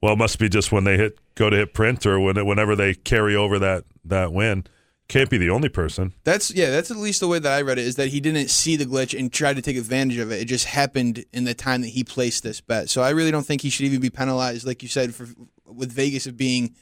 well, 0.00 0.12
it 0.12 0.18
must 0.18 0.38
be 0.38 0.48
just 0.48 0.70
when 0.70 0.84
they 0.84 0.96
hit 0.96 1.18
go 1.34 1.50
to 1.50 1.56
hit 1.56 1.74
print 1.74 2.06
or 2.06 2.20
when 2.20 2.36
whenever 2.46 2.76
they 2.76 2.94
carry 2.94 3.34
over 3.34 3.58
that 3.58 3.84
that 4.04 4.32
win. 4.32 4.64
Can't 5.10 5.28
be 5.28 5.38
the 5.38 5.50
only 5.50 5.68
person. 5.68 6.14
That's 6.22 6.52
yeah. 6.52 6.70
That's 6.70 6.92
at 6.92 6.96
least 6.96 7.18
the 7.18 7.26
way 7.26 7.40
that 7.40 7.52
I 7.52 7.62
read 7.62 7.78
it 7.78 7.84
is 7.84 7.96
that 7.96 8.10
he 8.10 8.20
didn't 8.20 8.48
see 8.48 8.76
the 8.76 8.86
glitch 8.86 9.18
and 9.18 9.32
tried 9.32 9.56
to 9.56 9.62
take 9.62 9.76
advantage 9.76 10.18
of 10.18 10.30
it. 10.30 10.40
It 10.40 10.44
just 10.44 10.66
happened 10.66 11.24
in 11.32 11.42
the 11.42 11.52
time 11.52 11.80
that 11.80 11.88
he 11.88 12.04
placed 12.04 12.44
this 12.44 12.60
bet. 12.60 12.88
So 12.88 13.02
I 13.02 13.10
really 13.10 13.32
don't 13.32 13.44
think 13.44 13.62
he 13.62 13.70
should 13.70 13.86
even 13.86 14.00
be 14.00 14.08
penalized, 14.08 14.64
like 14.64 14.84
you 14.84 14.88
said, 14.88 15.12
for 15.12 15.26
with 15.66 15.90
Vegas 15.90 16.28
of 16.28 16.36
being 16.36 16.76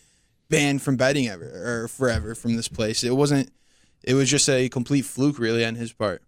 banned 0.50 0.82
from 0.82 0.98
betting 0.98 1.26
ever 1.26 1.84
or 1.84 1.88
forever 1.88 2.34
from 2.34 2.54
this 2.54 2.68
place. 2.68 3.02
It 3.02 3.16
wasn't. 3.16 3.50
It 4.04 4.12
was 4.12 4.28
just 4.28 4.46
a 4.50 4.68
complete 4.68 5.06
fluke, 5.06 5.38
really, 5.38 5.64
on 5.64 5.76
his 5.76 5.94
part. 5.94 6.22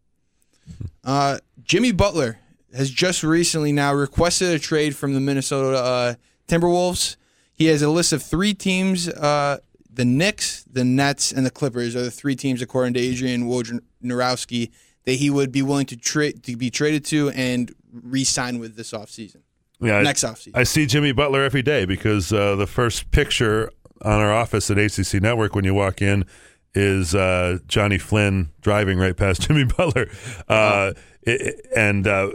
Uh, 1.04 1.36
Jimmy 1.62 1.92
Butler 1.92 2.38
has 2.74 2.90
just 2.90 3.22
recently 3.22 3.72
now 3.72 3.92
requested 3.92 4.48
a 4.48 4.58
trade 4.58 4.96
from 4.96 5.12
the 5.12 5.20
Minnesota 5.20 5.76
uh, 5.76 6.14
Timberwolves. 6.48 7.16
He 7.52 7.66
has 7.66 7.82
a 7.82 7.90
list 7.90 8.14
of 8.14 8.22
three 8.22 8.54
teams. 8.54 9.06
Uh, 9.06 9.58
the 9.92 10.04
Knicks, 10.04 10.64
the 10.64 10.84
Nets, 10.84 11.32
and 11.32 11.44
the 11.44 11.50
Clippers 11.50 11.96
are 11.96 12.02
the 12.02 12.10
three 12.10 12.36
teams, 12.36 12.62
according 12.62 12.94
to 12.94 13.00
Adrian 13.00 13.48
Wojnarowski, 13.48 14.70
that 15.04 15.14
he 15.14 15.30
would 15.30 15.50
be 15.50 15.62
willing 15.62 15.86
to 15.86 15.96
trade 15.96 16.42
to 16.44 16.56
be 16.56 16.70
traded 16.70 17.04
to 17.06 17.30
and 17.30 17.74
re-sign 17.92 18.58
with 18.58 18.76
this 18.76 18.92
offseason. 18.92 19.42
Yeah, 19.80 20.02
Next 20.02 20.24
offseason. 20.24 20.52
I 20.54 20.64
see 20.64 20.86
Jimmy 20.86 21.12
Butler 21.12 21.42
every 21.42 21.62
day 21.62 21.86
because 21.86 22.32
uh, 22.32 22.54
the 22.56 22.66
first 22.66 23.10
picture 23.10 23.72
on 24.02 24.20
our 24.20 24.32
office 24.32 24.70
at 24.70 24.78
ACC 24.78 25.22
Network 25.22 25.54
when 25.54 25.64
you 25.64 25.74
walk 25.74 26.02
in 26.02 26.24
is 26.74 27.14
uh, 27.14 27.58
Johnny 27.66 27.98
Flynn 27.98 28.50
driving 28.60 28.98
right 28.98 29.16
past 29.16 29.42
Jimmy 29.48 29.64
Butler, 29.64 30.08
uh, 30.48 30.92
it, 31.22 31.66
and 31.74 32.06
uh, 32.06 32.30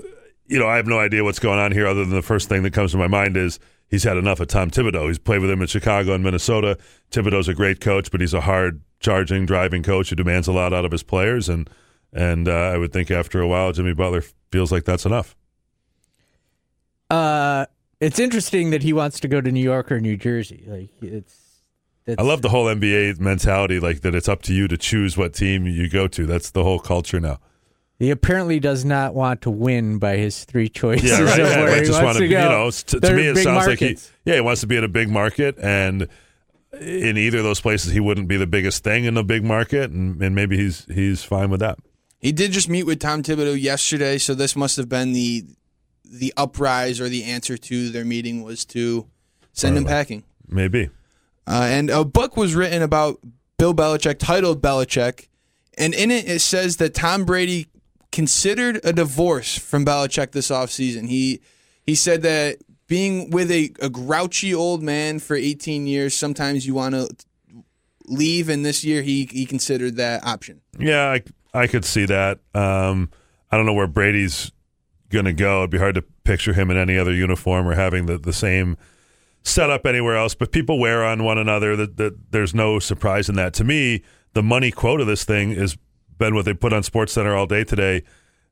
you 0.48 0.60
know 0.60 0.68
I 0.68 0.78
have 0.78 0.88
no 0.88 1.00
idea 1.00 1.24
what's 1.24 1.40
going 1.40 1.60
on 1.60 1.72
here. 1.72 1.88
Other 1.88 2.04
than 2.04 2.16
the 2.16 2.22
first 2.22 2.50
thing 2.50 2.64
that 2.64 2.74
comes 2.74 2.92
to 2.92 2.98
my 2.98 3.08
mind 3.08 3.38
is 3.38 3.60
he's 3.96 4.04
had 4.04 4.18
enough 4.18 4.42
of 4.42 4.48
Tom 4.50 4.70
Thibodeau. 4.70 5.08
He's 5.08 5.18
played 5.18 5.40
with 5.40 5.50
him 5.50 5.62
in 5.62 5.68
Chicago 5.68 6.14
and 6.14 6.22
Minnesota. 6.22 6.78
Thibodeau's 7.12 7.48
a 7.48 7.54
great 7.54 7.80
coach, 7.80 8.12
but 8.12 8.20
he's 8.20 8.34
a 8.34 8.42
hard 8.42 8.82
charging, 9.00 9.46
driving 9.46 9.84
coach 9.84 10.10
who 10.10 10.18
demands 10.18 10.50
a 10.50 10.52
lot 10.52 10.74
out 10.74 10.84
of 10.84 10.92
his 10.92 11.02
players, 11.02 11.48
and 11.48 11.70
and 12.12 12.50
uh, 12.50 12.52
I 12.52 12.78
would 12.78 12.92
think 12.92 13.10
after 13.10 13.40
a 13.40 13.48
while 13.48 13.72
Jimmy 13.72 13.94
Butler 13.94 14.24
feels 14.52 14.72
like 14.72 14.84
that's 14.84 15.06
enough. 15.06 15.36
Uh, 17.10 17.68
it's 18.02 18.20
interesting 18.20 18.72
that 18.72 18.84
he 18.84 18.92
wants 18.92 19.22
to 19.22 19.30
go 19.30 19.40
to 19.40 19.50
New 19.50 19.64
York 19.64 19.92
or 19.92 20.02
New 20.02 20.18
Jersey. 20.18 20.66
Like 20.68 20.90
it's. 21.02 21.62
it's 22.06 22.20
I 22.20 22.24
love 22.24 22.42
the 22.42 22.50
whole 22.50 22.66
NBA 22.66 23.18
mentality, 23.20 23.80
like 23.80 24.02
that 24.02 24.14
it's 24.14 24.28
up 24.28 24.42
to 24.44 24.54
you 24.54 24.68
to 24.68 24.78
choose 24.78 25.16
what 25.18 25.34
team 25.34 25.66
you 25.68 25.90
go 25.90 26.10
to. 26.10 26.26
That's 26.26 26.52
the 26.52 26.64
whole 26.64 26.80
culture 26.80 27.22
now. 27.22 27.40
He 28.06 28.12
apparently 28.12 28.60
does 28.60 28.86
not 28.86 29.16
want 29.16 29.42
to 29.42 29.50
win 29.50 29.98
by 29.98 30.18
his 30.18 30.44
three 30.44 30.70
choices. 30.70 31.10
Yeah, 31.10 31.24
right. 31.24 31.40
Yeah, 31.40 31.64
where 31.64 31.72
I 31.72 31.80
he 31.80 31.86
just 31.86 31.94
wants 31.94 32.04
want 32.04 32.14
to, 32.18 32.20
to 32.20 32.26
you 32.28 32.32
go. 32.34 32.50
know, 32.50 32.70
to, 32.70 33.00
to 33.00 33.16
me 33.16 33.28
it 33.30 33.34
big 33.34 33.44
sounds 33.44 33.66
like 33.66 33.80
he, 33.80 33.98
yeah, 34.26 34.36
he 34.36 34.42
wants 34.42 34.62
to 34.62 34.68
be 34.68 34.78
in 34.78 34.84
a 34.84 34.88
big 34.88 35.10
market, 35.10 35.58
and 35.58 36.08
in 36.80 37.18
either 37.18 37.40
of 37.40 37.44
those 37.44 37.60
places, 37.62 37.94
he 37.94 38.00
wouldn't 38.00 38.28
be 38.28 38.38
the 38.38 38.46
biggest 38.46 38.84
thing 38.84 39.06
in 39.06 39.18
a 39.18 39.24
big 39.24 39.44
market, 39.44 39.90
and, 39.90 40.22
and 40.22 40.36
maybe 40.36 40.56
he's 40.56 40.86
he's 40.86 41.24
fine 41.24 41.50
with 41.50 41.62
that. 41.62 41.80
He 42.20 42.32
did 42.32 42.52
just 42.52 42.70
meet 42.70 42.84
with 42.84 43.00
Tom 43.00 43.24
Thibodeau 43.24 43.60
yesterday, 43.60 44.20
so 44.20 44.36
this 44.36 44.56
must 44.56 44.78
have 44.78 44.88
been 44.88 45.14
the 45.14 45.44
the 46.04 46.32
uprise 46.38 47.02
or 47.02 47.10
the 47.10 47.24
answer 47.24 47.58
to 47.58 47.90
their 47.90 48.06
meeting 48.06 48.44
was 48.44 48.66
to 48.66 49.08
send 49.52 49.76
him 49.76 49.86
packing. 49.86 50.24
Maybe. 50.48 50.92
Uh, 51.48 51.66
and 51.72 51.90
a 51.90 52.06
book 52.06 52.38
was 52.38 52.54
written 52.54 52.84
about 52.84 53.20
Bill 53.58 53.74
Belichick 53.74 54.20
titled 54.20 54.62
Belichick, 54.62 55.28
and 55.76 55.96
in 55.96 56.12
it 56.12 56.30
it 56.30 56.42
says 56.42 56.78
that 56.78 56.94
Tom 56.94 57.26
Brady 57.26 57.66
considered 58.16 58.80
a 58.86 58.94
divorce 58.94 59.58
from 59.58 59.84
Belichick 59.86 60.32
this 60.32 60.48
offseason. 60.48 61.10
He 61.10 61.42
he 61.86 61.96
said 61.96 62.22
that 62.22 62.60
being 62.88 63.30
with 63.30 63.52
a, 63.52 63.72
a 63.82 63.90
grouchy 63.90 64.56
old 64.56 64.82
man 64.82 65.20
for 65.20 65.36
18 65.36 65.86
years, 65.86 66.14
sometimes 66.14 66.66
you 66.66 66.74
want 66.74 66.96
to 66.96 67.10
leave, 68.06 68.48
and 68.48 68.66
this 68.66 68.86
year 68.86 69.02
he 69.02 69.28
he 69.30 69.46
considered 69.46 69.98
that 69.98 70.26
option. 70.26 70.62
Yeah, 70.80 71.12
I, 71.12 71.24
I 71.54 71.68
could 71.68 71.84
see 71.84 72.06
that. 72.06 72.40
Um, 72.54 73.12
I 73.52 73.58
don't 73.58 73.66
know 73.66 73.74
where 73.74 73.86
Brady's 73.86 74.50
going 75.10 75.26
to 75.26 75.34
go. 75.34 75.60
It'd 75.60 75.72
be 75.72 75.78
hard 75.78 75.96
to 75.96 76.02
picture 76.24 76.54
him 76.54 76.72
in 76.72 76.78
any 76.78 76.98
other 76.98 77.14
uniform 77.14 77.68
or 77.68 77.76
having 77.76 78.06
the, 78.06 78.18
the 78.18 78.34
same 78.34 78.78
setup 79.44 79.86
anywhere 79.86 80.16
else. 80.16 80.36
But 80.36 80.54
people 80.54 80.80
wear 80.80 81.04
on 81.04 81.24
one 81.26 81.38
another. 81.38 81.76
That, 81.76 81.98
that 81.98 82.32
there's 82.32 82.56
no 82.56 82.80
surprise 82.80 83.28
in 83.28 83.36
that. 83.36 83.54
To 83.56 83.66
me, 83.66 84.04
the 84.34 84.42
money 84.42 84.72
quote 84.72 85.02
of 85.02 85.08
this 85.08 85.26
thing 85.26 85.52
has 85.52 85.78
been 86.18 86.36
what 86.36 86.46
they 86.46 86.54
put 86.54 86.74
on 86.74 86.84
Sports 86.84 87.14
Center 87.14 87.36
all 87.36 87.48
day 87.48 87.64
today. 87.64 88.04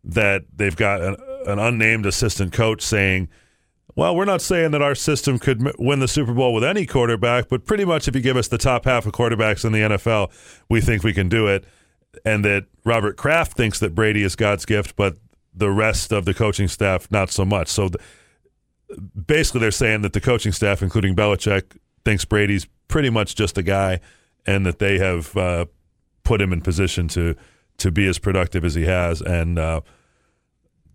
That 0.04 0.44
they've 0.54 0.76
got 0.76 1.02
an, 1.02 1.16
an 1.48 1.60
unnamed 1.60 2.06
assistant 2.06 2.54
coach 2.54 2.82
saying. 2.82 3.30
Well, 3.96 4.16
we're 4.16 4.26
not 4.26 4.42
saying 4.42 4.72
that 4.72 4.82
our 4.82 4.96
system 4.96 5.38
could 5.38 5.68
m- 5.68 5.74
win 5.78 6.00
the 6.00 6.08
Super 6.08 6.34
Bowl 6.34 6.52
with 6.52 6.64
any 6.64 6.88
quarterback, 6.88 7.48
but 7.48 7.64
pretty 7.64 7.86
much 7.86 8.08
if 8.08 8.16
you 8.16 8.22
give 8.22 8.38
us 8.38 8.48
the 8.48 8.58
top 8.58 8.86
half 8.86 9.06
of 9.06 9.14
quarterbacks 9.14 9.64
in 9.66 9.72
the 9.72 9.82
NFL, 9.82 10.32
we 10.68 10.82
think 10.82 11.04
we 11.04 11.14
can 11.14 11.30
do 11.30 11.46
it. 11.46 11.64
And 12.26 12.44
that 12.44 12.66
Robert 12.86 13.18
Kraft 13.18 13.56
thinks 13.56 13.80
that 13.82 13.94
Brady 13.94 14.24
is 14.24 14.36
God's 14.36 14.66
gift, 14.66 14.96
but 14.96 15.18
the 15.54 15.70
rest 15.70 16.12
of 16.12 16.26
the 16.26 16.34
coaching 16.34 16.68
staff 16.68 17.10
not 17.12 17.30
so 17.30 17.46
much. 17.46 17.68
So 17.68 17.90
th- 17.90 18.00
basically, 19.28 19.62
they're 19.62 19.72
saying 19.72 20.02
that 20.02 20.14
the 20.14 20.22
coaching 20.22 20.52
staff, 20.52 20.82
including 20.82 21.16
Belichick, 21.16 21.78
thinks 22.04 22.26
Brady's 22.26 22.68
pretty 22.88 23.10
much 23.10 23.36
just 23.36 23.58
a 23.58 23.64
guy, 23.64 24.00
and 24.46 24.66
that 24.66 24.80
they 24.80 24.98
have 24.98 25.36
uh, 25.38 25.66
put 26.24 26.42
him 26.42 26.52
in 26.54 26.62
position 26.62 27.08
to 27.10 27.36
to 27.78 27.92
be 27.92 28.08
as 28.08 28.20
productive 28.20 28.64
as 28.64 28.76
he 28.76 28.86
has. 28.86 29.22
And 29.22 29.60
uh, 29.60 29.82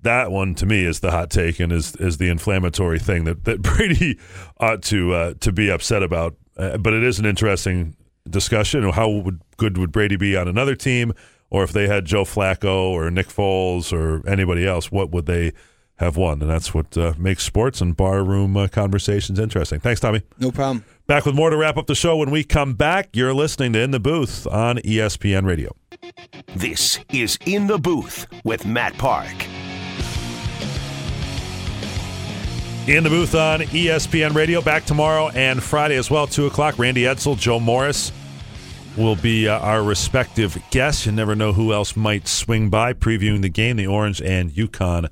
that 0.03 0.31
one 0.31 0.55
to 0.57 0.67
me 0.67 0.85
is 0.85 1.01
the 1.01 1.11
hot 1.11 1.31
take 1.31 1.61
and 1.61 1.73
is 1.73 1.97
is 1.97 2.19
the 2.19 2.29
inflammatory 2.29 2.99
thing 2.99 3.25
that, 3.25 3.45
that 3.45 3.63
Brady 3.63 4.19
ought 4.59 4.83
to 4.85 5.13
uh, 5.13 5.35
to 5.41 5.53
be 5.53 5.71
upset 5.71 6.03
about. 6.03 6.37
Uh, 6.57 6.77
but 6.77 6.93
it 6.93 7.05
is 7.05 7.19
an 7.19 7.27
interesting 7.27 7.97
discussion. 8.29 8.89
How 8.91 9.09
would 9.09 9.41
good 9.57 9.79
would 9.79 9.93
Brady 9.93 10.17
be 10.17 10.37
on 10.37 10.49
another 10.49 10.75
team, 10.75 11.13
or 11.51 11.63
if 11.65 11.73
they 11.73 11.87
had 11.87 12.05
Joe 12.05 12.25
Flacco 12.25 12.91
or 12.91 13.11
Nick 13.11 13.29
Foles 13.29 13.93
or 13.93 14.27
anybody 14.29 14.67
else, 14.67 14.91
what 14.91 15.11
would 15.11 15.27
they 15.27 15.53
have 15.97 16.17
won? 16.17 16.41
And 16.43 16.51
that's 16.51 16.75
what 16.75 16.97
uh, 16.97 17.15
makes 17.19 17.45
sports 17.45 17.81
and 17.81 17.97
barroom 17.97 18.57
uh, 18.57 18.69
conversations 18.69 19.39
interesting. 19.39 19.81
Thanks, 19.81 20.01
Tommy. 20.01 20.23
No 20.39 20.51
problem. 20.51 20.85
Back 21.09 21.25
with 21.25 21.35
more 21.35 21.49
to 21.49 21.57
wrap 21.57 21.79
up 21.79 21.87
the 21.87 21.95
show 21.95 22.19
when 22.19 22.31
we 22.31 22.45
come 22.45 22.75
back. 22.75 23.09
You're 23.15 23.33
listening 23.33 23.73
to 23.73 23.81
In 23.81 23.93
the 23.93 23.99
Booth 23.99 24.47
on 24.47 24.77
ESPN 24.77 25.47
Radio. 25.47 25.75
This 26.55 27.01
is 27.11 27.39
In 27.47 27.67
the 27.67 27.79
Booth 27.79 28.27
with 28.45 28.67
Matt 28.67 28.93
Park. 28.99 29.33
In 32.87 33.05
the 33.05 33.09
booth 33.09 33.35
on 33.35 33.61
ESPN 33.61 34.35
Radio. 34.35 34.61
Back 34.61 34.85
tomorrow 34.85 35.31
and 35.31 35.63
Friday 35.63 35.97
as 35.97 36.11
well, 36.11 36.27
2 36.27 36.45
o'clock. 36.45 36.79
Randy 36.79 37.05
Edsall, 37.05 37.39
Joe 37.39 37.59
Morris 37.59 38.13
will 38.95 39.17
be 39.17 39.49
uh, 39.49 39.59
our 39.61 39.83
respective 39.83 40.59
guests. 40.71 41.07
You 41.07 41.13
never 41.13 41.35
know 41.35 41.55
who 41.55 41.73
else 41.73 41.97
might 41.97 42.29
swing 42.29 42.69
by 42.69 42.93
previewing 42.93 43.41
the 43.41 43.49
game, 43.49 43.77
the 43.77 43.87
Orange 43.87 44.21
and 44.21 44.51
UConn 44.51 45.09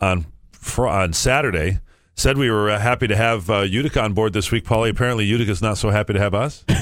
on, 0.00 0.26
on 0.78 1.12
Saturday. 1.14 1.80
Said 2.18 2.38
we 2.38 2.50
were 2.50 2.70
uh, 2.70 2.78
happy 2.78 3.06
to 3.08 3.16
have 3.16 3.50
uh, 3.50 3.60
Utica 3.60 4.00
on 4.02 4.14
board 4.14 4.32
this 4.32 4.50
week, 4.50 4.64
Paulie. 4.64 4.88
Apparently, 4.90 5.24
Utica's 5.26 5.60
not 5.60 5.76
so 5.78 5.90
happy 5.90 6.14
to 6.14 6.18
have 6.18 6.34
us. 6.34 6.64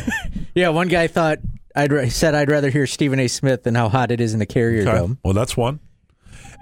Yeah, 0.57 0.69
one 0.69 0.87
guy 0.87 1.09
thought 1.09 1.41
I'd 1.75 1.93
ra- 1.93 2.07
said 2.09 2.37
I'd 2.37 2.49
rather 2.49 2.71
hear 2.71 2.87
Stephen 2.87 3.19
A. 3.19 3.27
Smith 3.27 3.65
than 3.65 3.75
how 3.75 3.89
hot 3.89 4.13
it 4.13 4.21
is 4.21 4.33
in 4.35 4.39
the 4.39 4.47
Carrier 4.47 4.83
Okay. 4.83 4.93
Dome. 4.99 5.19
Well, 5.25 5.35
that's 5.35 5.57
one. 5.57 5.81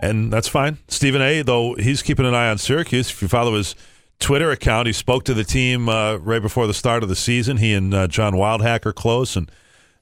And 0.01 0.33
that's 0.33 0.49
fine. 0.49 0.79
Stephen 0.89 1.21
A., 1.21 1.43
though, 1.43 1.75
he's 1.75 2.01
keeping 2.01 2.25
an 2.25 2.35
eye 2.35 2.49
on 2.49 2.57
Syracuse. 2.57 3.11
If 3.11 3.21
you 3.21 3.29
follow 3.29 3.55
his 3.55 3.75
Twitter 4.19 4.51
account, 4.51 4.87
he 4.87 4.95
spoke 4.95 5.25
to 5.25 5.35
the 5.35 5.45
team 5.45 5.91
uh, 5.91 6.17
right 6.17 6.41
before 6.41 6.67
the 6.67 6.73
start 6.73 7.03
of 7.03 7.11
the 7.11 7.15
season. 7.15 7.59
He 7.59 7.75
and 7.75 7.93
uh, 7.93 8.07
John 8.09 8.33
Wildhack 8.33 8.87
are 8.87 8.95
close, 8.95 9.37
and 9.37 9.53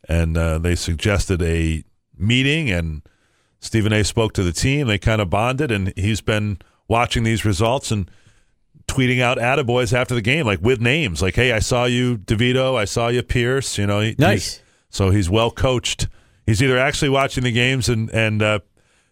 and 0.09 0.37
uh, 0.39 0.59
they 0.59 0.77
suggested 0.77 1.43
a 1.43 1.83
meeting, 2.17 2.71
and 2.71 3.03
Stephen 3.59 3.93
A. 3.93 4.05
spoke 4.05 4.35
to 4.35 4.45
the 4.45 4.53
team. 4.53 4.87
They 4.87 4.99
kind 4.99 5.21
of 5.21 5.29
bonded, 5.31 5.73
and 5.73 5.93
he's 5.97 6.21
been 6.21 6.61
watching 6.87 7.25
these 7.25 7.45
results 7.45 7.91
and 7.91 8.09
tweeting 8.90 9.20
out 9.20 9.38
attaboys 9.38 9.92
after 9.92 10.14
the 10.14 10.22
game, 10.22 10.46
like 10.46 10.61
with 10.61 10.81
names, 10.81 11.22
like, 11.22 11.35
hey, 11.37 11.53
I 11.53 11.59
saw 11.61 11.85
you, 11.85 12.18
DeVito. 12.18 12.76
I 12.76 12.85
saw 12.85 13.09
you, 13.09 13.22
Pierce. 13.22 13.79
You 13.79 13.87
know, 13.87 14.00
he- 14.00 14.14
Nice. 14.18 14.55
he's- 14.57 14.62
so 14.90 15.11
he's 15.11 15.31
well 15.31 15.50
coached. 15.50 16.09
He's 16.46 16.61
either 16.62 16.76
actually 16.79 17.11
watching 17.11 17.44
the 17.44 17.53
games 17.53 17.88
and, 17.88 18.11
and 18.11 18.42
uh, 18.42 18.59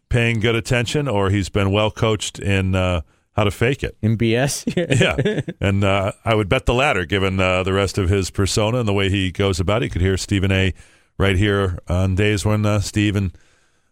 paying 0.09 0.41
good 0.41 0.57
attention, 0.57 1.07
or 1.07 1.31
he's 1.31 1.49
been 1.49 1.71
well 1.71 1.91
coached 1.93 2.39
in 2.41 2.75
uh, 2.75 3.03
how 3.37 3.45
to 3.45 3.51
fake 3.53 3.85
it. 3.85 3.97
In 4.03 4.19
BS. 4.19 4.65
Yeah, 5.01 5.43
and 5.61 5.85
uh, 5.85 6.13
I 6.25 6.35
would 6.35 6.49
bet 6.49 6.67
the 6.67 6.75
latter, 6.75 7.05
given 7.05 7.39
uh, 7.39 7.63
the 7.63 7.73
rest 7.73 7.97
of 7.99 8.09
his 8.09 8.31
persona 8.31 8.79
and 8.79 8.89
the 8.89 8.93
way 8.93 9.09
he 9.09 9.31
goes 9.31 9.61
about 9.61 9.83
it. 9.83 9.87
You 9.87 9.91
could 9.91 10.03
hear 10.03 10.17
Stephen 10.17 10.51
A. 10.51 10.75
right 11.17 11.37
here 11.37 11.79
on 11.89 12.17
days 12.17 12.45
when 12.45 12.67
uh, 12.67 12.81
Steve 12.81 13.15
and 13.15 13.31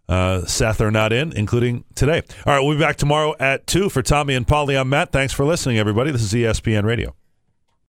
uh, 0.09 0.45
Seth 0.47 0.81
are 0.81 0.91
not 0.91 1.13
in, 1.13 1.33
including 1.33 1.85
today. 1.95 2.23
All 2.47 2.55
right, 2.55 2.61
we'll 2.61 2.77
be 2.77 2.81
back 2.81 2.97
tomorrow 2.97 3.35
at 3.41 3.67
2 3.67 3.89
for 3.89 4.03
Tommy 4.03 4.35
and 4.35 4.47
Polly. 4.47 4.77
I'm 4.77 4.89
Matt. 4.89 5.13
Thanks 5.13 5.33
for 5.33 5.45
listening, 5.45 5.79
everybody. 5.79 6.11
This 6.11 6.23
is 6.23 6.33
ESPN 6.33 6.85
Radio. 6.85 7.15